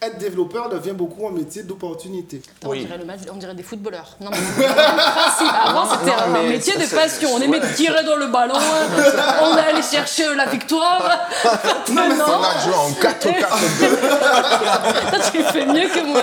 [0.00, 2.40] être développeur devient beaucoup un métier d'opportunité.
[2.64, 2.80] Oui.
[2.82, 4.16] on, dirait le match- on dirait des footballeurs.
[4.20, 7.30] Non, mais principe, avant, c'était non, un mais métier de passion.
[7.34, 7.72] On aimait ouais.
[7.74, 8.54] tirer dans le ballon,
[9.42, 11.02] on allait chercher la victoire.
[11.92, 13.40] Maintenant, On a joué en 4-4-2.
[15.10, 16.22] toi, tu fais mieux que moi.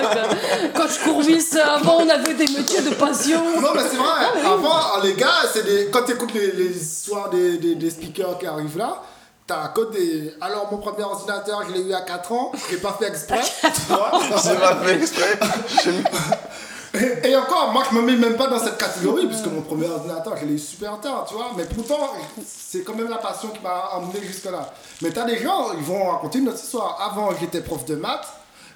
[0.74, 3.42] Quand je courbisse, avant, on avait des métiers de passion.
[3.60, 4.46] Non, mais c'est vrai.
[4.46, 5.90] Avant, les gars, c'est des...
[5.92, 9.02] quand tu écoutes les, les histoires des, des, des speakers qui arrivent là,
[9.48, 10.34] t'as un des.
[10.42, 13.42] Alors, mon premier ordinateur, je l'ai eu à 4 ans, je l'ai pas fait exprès.
[13.62, 14.12] tu vois.
[14.44, 15.40] J'ai pas fait exprès.
[16.94, 19.88] Et, et encore, moi, je me mets même pas dans cette catégorie, puisque mon premier
[19.88, 21.52] ordinateur, je l'ai eu super tard, tu vois.
[21.58, 22.14] Mais pourtant,
[22.46, 24.74] c'est quand même la passion qui m'a amené jusque-là.
[25.02, 26.98] Mais t'as des gens, ils vont raconter une autre histoire.
[27.12, 28.28] Avant, j'étais prof de maths.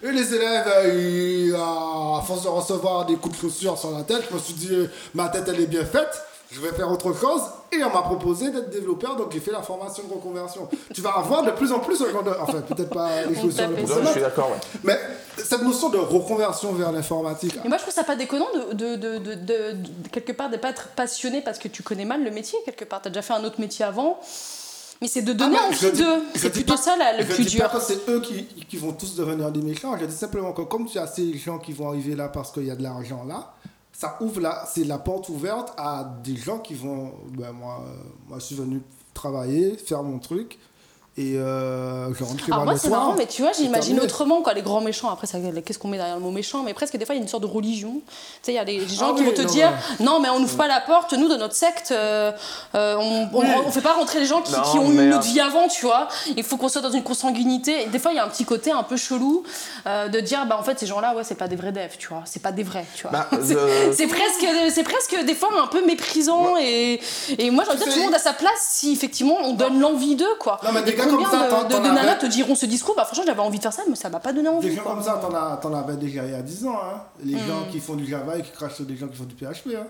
[0.02, 4.04] Et les élèves, euh, ils, à force de recevoir des coups de chaussure sur la
[4.04, 7.14] tête, je me suis dit, ma tête, elle est bien faite, je vais faire autre
[7.14, 7.42] chose.
[7.72, 10.68] Et on m'a proposé d'être développeur, donc j'ai fait la formation de reconversion.
[10.94, 12.06] Tu vas avoir de plus en plus de...
[12.42, 13.88] Enfin, peut-être pas les chaussures, tapait le.
[14.06, 14.58] Je suis d'accord, ouais.
[14.84, 15.00] mais
[15.38, 18.96] cette notion de reconversion vers l'informatique, Et moi, je trouve ça pas déconnant de, de,
[18.96, 22.24] de, de, de- de- quelque part de pas être passionné parce que tu connais mal
[22.24, 23.02] le métier, quelque part.
[23.04, 24.20] Tu as déjà fait un autre métier avant.
[25.02, 26.24] Mais c'est de donner Ah, mais je envie d'eux.
[26.36, 27.70] C'est plutôt pas- ça là, le je plus dis dur.
[27.80, 29.96] c'est eux qui, qui vont tous devenir des méchants.
[29.98, 32.66] Je dis simplement que comme tu as ces gens qui vont arriver là parce qu'il
[32.66, 33.54] y a de l'argent là,
[34.00, 37.12] ça ouvre c'est la porte ouverte à des gens qui vont.
[37.38, 37.94] Ben moi, euh,
[38.30, 38.82] moi, je suis venu
[39.14, 40.58] travailler, faire mon truc.
[41.22, 43.02] Et euh, je rentre chez Alors moi moi le c'est soir.
[43.02, 44.02] marrant, mais tu vois, j'imagine terminé.
[44.06, 45.10] autrement quoi, les grands méchants.
[45.10, 46.64] Après, ça, qu'est-ce qu'on met derrière le mot méchant?
[46.64, 47.96] Mais presque des fois, il y a une sorte de religion.
[47.96, 48.12] Tu
[48.44, 50.06] sais, il y a des gens Ah qui oui, vont te non, dire ouais.
[50.06, 51.12] non, mais on n'ouvre pas la porte.
[51.14, 52.32] Nous, de notre secte, euh,
[52.76, 55.12] euh, on, on, on fait pas rentrer les gens qui, Non, qui ont eu une
[55.12, 56.08] euh, autre vie avant, tu vois.
[56.38, 57.84] Il faut qu'on soit dans une consanguinité.
[57.84, 59.44] Et des fois, il y a un petit côté un peu chelou
[59.88, 62.08] euh, de dire bah en fait, ces gens-là, ouais, c'est pas des vrais devs, tu
[62.08, 62.22] vois.
[62.26, 63.12] C'est pas des vrais, tu vois.
[63.12, 67.02] Bah, C'est- je- c'est presque, c'est presque des fois un peu méprisant et,
[67.38, 69.54] et moi j'ai envie de dire tout le monde a sa place si effectivement on
[69.54, 70.60] donne l'envie d'eux quoi.
[70.64, 73.24] Non, mais Et comme ça, de, de- de nanas te diront ce discours Bah franchement
[73.28, 74.70] j'avais envie de faire ça mais ça m'a pas donné envie.
[74.70, 74.94] Des gens quoi.
[74.96, 76.76] comme ça, t'en, as, t'en avais déjà il y a 10 ans.
[76.84, 77.02] Hein.
[77.24, 77.48] Les Hmm.
[77.48, 79.76] gens qui font du Java et qui crachent sur des gens qui font du PHP.
[79.76, 79.88] Hein.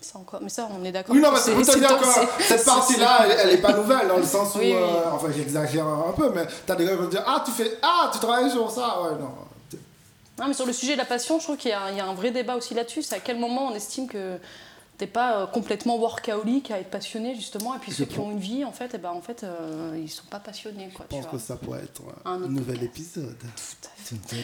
[0.00, 1.14] Ça encore, mais ça on est d'accord.
[1.14, 4.18] Oui, non, mais c'est dire c'est- que cette partie-là, elle, elle est pas nouvelle, dans
[4.18, 4.72] le sens où, Oui, oui.
[4.74, 7.50] euh, enfin, j'exagère un peu, mais t'as des gars qui vont te dire, ah, tu
[7.50, 9.30] fais, ah, tu travailles sur ça, ouais, non.
[10.38, 12.00] Non mais sur le sujet de la passion, je trouve qu'il y, a il y
[12.00, 13.02] a un vrai débat aussi là-dessus.
[13.02, 14.36] C'est à quel moment on estime que
[14.98, 18.30] t'es pas euh, complètement workaholic à être passionné justement et puis Je ceux qui ont
[18.30, 21.06] une vie en fait, et ben en fait euh, ils sont pas passionnés quoi.
[21.10, 21.38] Je Tu pense vois.
[21.38, 23.36] que ça pourrait être Un nouvel épisode.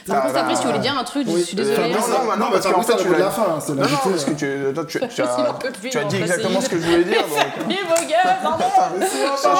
[0.07, 1.41] Par contre, Ah, bah, tu voulais dire un truc, Oui.
[1.41, 1.95] je suis désolée.
[1.97, 3.89] Enfin, non, non, bah, non, parce qu'en fait, tu la fin, hein, c'est Non, non,
[4.11, 4.35] parce que hein.
[4.37, 5.23] tu, toi, tu, tu Il
[5.99, 7.23] en as, dit en exactement ce que je voulais dire.
[7.71, 8.65] Et vos gars, pardon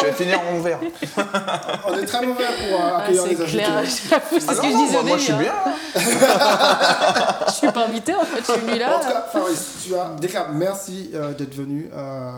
[0.01, 0.79] je vais finir mon verre.
[1.89, 3.65] On est très mauvais pour euh, Ah, accueillir les invités.
[4.31, 5.53] c'est ce que je disais moi, au moi, je suis bien.
[5.67, 5.73] hein.
[7.47, 8.99] Je suis pas invité en fait, je suis venu En là.
[9.01, 12.31] tout cas, Fabrice, tu as, déjà, merci euh, d'être venu euh,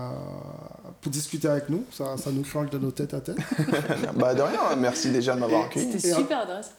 [1.00, 1.84] pour discuter avec nous.
[1.92, 3.36] Ça, ça nous change de nos têtes à tête.
[4.14, 5.92] Bah, de rien, merci déjà de m'avoir accueilli.
[5.92, 6.70] C'était un- super adresse.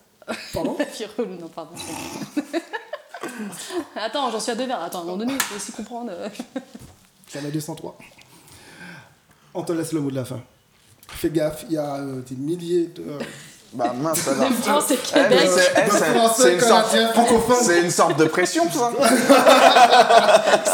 [0.54, 1.72] Pardon Puis relou, non, pardon.
[3.96, 4.82] Attends, j'en suis à deux verres.
[4.84, 6.12] Attends, à un moment donné, il faut aussi comprendre.
[7.34, 7.98] J'en ai 203.
[9.54, 10.40] On te laisse le mot de la fin.
[11.08, 13.02] Fais gaffe, il y a euh, des milliers de.
[13.02, 13.20] euh,
[13.74, 14.46] Bah, mince, alors.
[14.48, 14.58] Eh, mais
[15.30, 15.50] Québec.
[15.54, 16.96] c'est- eh, c'est- Français c'est une sorte-
[17.64, 18.92] C'est une de pression, ça.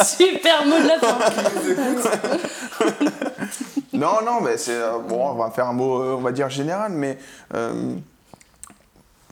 [0.05, 1.17] Super mot de la fin.
[3.93, 5.29] Non, non, mais c'est euh, bon.
[5.29, 7.17] On va faire un mot, euh, on va dire général, mais
[7.53, 7.95] euh,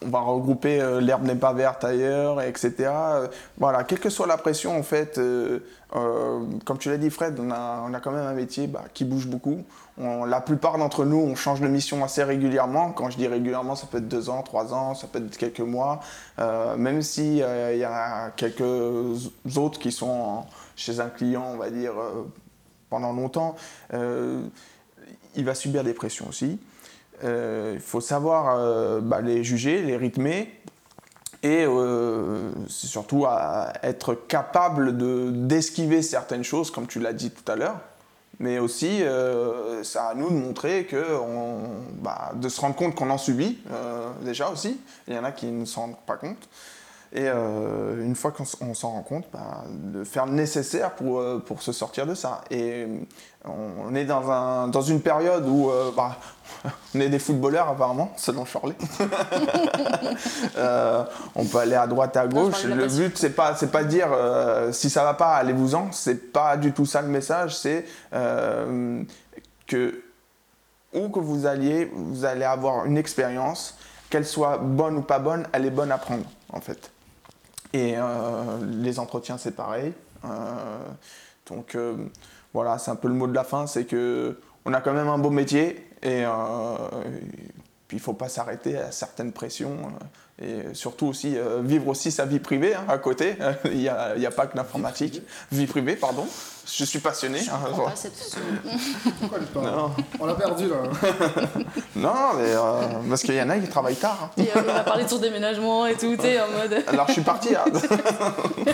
[0.06, 2.92] on va regrouper euh, l'herbe n'est pas verte ailleurs, etc.
[3.58, 5.60] Voilà, quelle que soit la pression, en fait, euh,
[5.96, 8.86] euh, comme tu l'as dit, Fred, on a, on a quand même un métier bah,
[8.94, 9.64] qui bouge beaucoup.
[9.98, 12.92] La plupart d'entre nous, on change de mission assez régulièrement.
[12.94, 15.60] Quand je dis régulièrement, ça peut être deux ans, trois ans, ça peut être quelques
[15.60, 16.00] mois.
[16.38, 18.64] Même si il y a quelques
[19.58, 20.46] autres qui sont
[20.78, 21.92] chez un client, on va dire,
[22.90, 23.58] pendant longtemps,
[23.92, 26.60] il va subir des pressions aussi.
[27.24, 30.54] Euh, Il faut savoir euh, bah, les juger, les rythmer
[31.42, 33.26] et euh, c'est surtout
[33.82, 37.80] être capable de- d'esquiver certaines choses, comme tu l'as dit tout à l'heure.
[38.40, 41.04] mais aussi euh, ça à nous de montrer que
[42.02, 43.60] bah, de se rendre compte qu'on en subit
[44.22, 44.80] déjà aussi.
[45.08, 46.48] Il y en a qui ne s'en rendent pas compte.
[47.12, 51.72] Et une fois qu'on s'en rend compte, bah, de faire le nécessaire pour, pour se
[51.72, 52.42] sortir de ça.
[52.52, 52.86] Et
[53.46, 56.18] on est dans, un, dans une période où bah,
[56.96, 58.76] on est des footballeurs apparemment, selon Charlie.
[60.58, 61.04] Euh,
[61.36, 62.64] on peut aller à droite, à gauche.
[62.64, 65.92] Le but, c'est pas, c'est pas de dire euh, si ça va pas, allez-vous-en.
[65.92, 67.58] C'est pas du tout ça le message.
[67.58, 69.02] C'est euh,
[69.68, 70.02] que
[70.94, 73.78] où que vous alliez, vous allez avoir une expérience,
[74.10, 76.92] qu'elle soit bonne ou pas bonne, elle est bonne à prendre en fait.
[77.74, 77.96] Et
[78.64, 79.94] les entretiens, c'est pareil.
[81.48, 81.78] Donc
[82.54, 85.08] voilà, c'est un peu le mot de la fin, c'est que on a quand même
[85.08, 86.76] un beau métier et euh,
[87.88, 89.78] puis il faut pas s'arrêter à certaines pressions
[90.42, 93.36] euh, et surtout aussi euh, vivre aussi sa vie privée hein, à côté.
[93.66, 95.22] Il n'y a pas que l'informatique.
[95.52, 96.28] Vie privée, pardon.
[96.72, 97.40] Je suis passionné.
[97.40, 98.38] hein, Je je- comprends pas cette-
[99.20, 99.92] Pourquoi Non.
[100.20, 100.76] On l'a perdu là.
[101.96, 104.18] Non, mais euh, parce qu'il y en a qui travaillent tard.
[104.38, 104.42] hein.
[104.42, 106.84] Et, euh, on a parlé de son déménagement et tout, sais, en mode.
[106.88, 107.50] Alors je suis parti.
[107.56, 107.66] hein.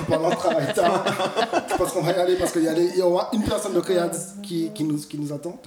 [0.08, 1.04] Pendant le travail tard.
[1.70, 3.43] Je pense qu'on va y aller parce qu'il y, a les- il y aura une
[3.43, 5.58] personne de Créad qui, qui, nous, qui nous attend.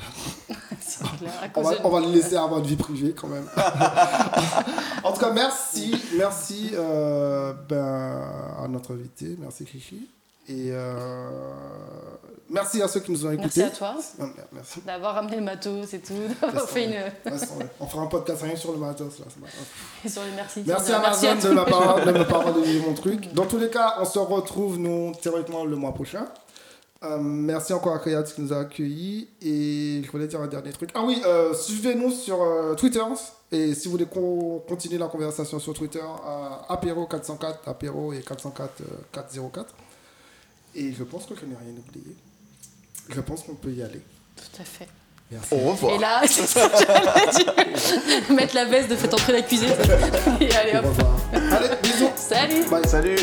[1.19, 3.47] Clair, On va, de- on va le laisser avoir une vie privée quand même.
[5.05, 5.95] en tout cas, merci.
[6.17, 8.23] Merci euh, ben,
[8.65, 9.37] à notre invité.
[9.39, 10.09] Merci Chichi.
[10.49, 11.29] Et euh,
[12.49, 13.61] merci à ceux qui nous ont écoutés.
[13.61, 14.81] Merci à toi Ah, Merci.
[14.81, 16.15] d'avoir ramené le matos et tout,
[16.67, 17.33] fait une.
[17.81, 19.27] On fera un podcast rien sur le matos là.
[19.41, 20.11] grave.
[20.13, 20.63] Sur les merci.
[20.67, 23.33] Merci Tiens, Amazon à de, ma part, de me pardonner mon truc.
[23.35, 26.27] Dans tous les cas, on se retrouve nous théoriquement le mois prochain.
[27.05, 29.29] Euh, merci encore à Créat qui nous a accueillis.
[29.43, 30.91] Et je voulais dire un dernier truc.
[30.95, 33.03] Ah oui, euh, suivez-nous sur euh, Twitter.
[33.53, 38.81] Et si vous voulez qu'on continue la conversation sur Twitter, à apéro404, apéro et 404
[38.81, 39.75] euh, 404.
[40.75, 42.15] Et je pense que je n'ai rien oublié.
[43.11, 44.01] Je pense qu'on peut y aller.
[44.37, 44.89] Tout à fait.
[45.31, 45.55] Merci.
[45.55, 45.95] Au revoir.
[45.95, 48.35] Et là, c'est ça que j'allais dire.
[48.35, 49.69] Mettre la veste de fait entrer la cuisine.
[50.41, 50.85] Et allez Au hop.
[50.87, 51.17] revoir.
[51.33, 52.11] Allez, bisous.
[52.17, 52.87] Salut Bye.
[52.89, 53.17] Salut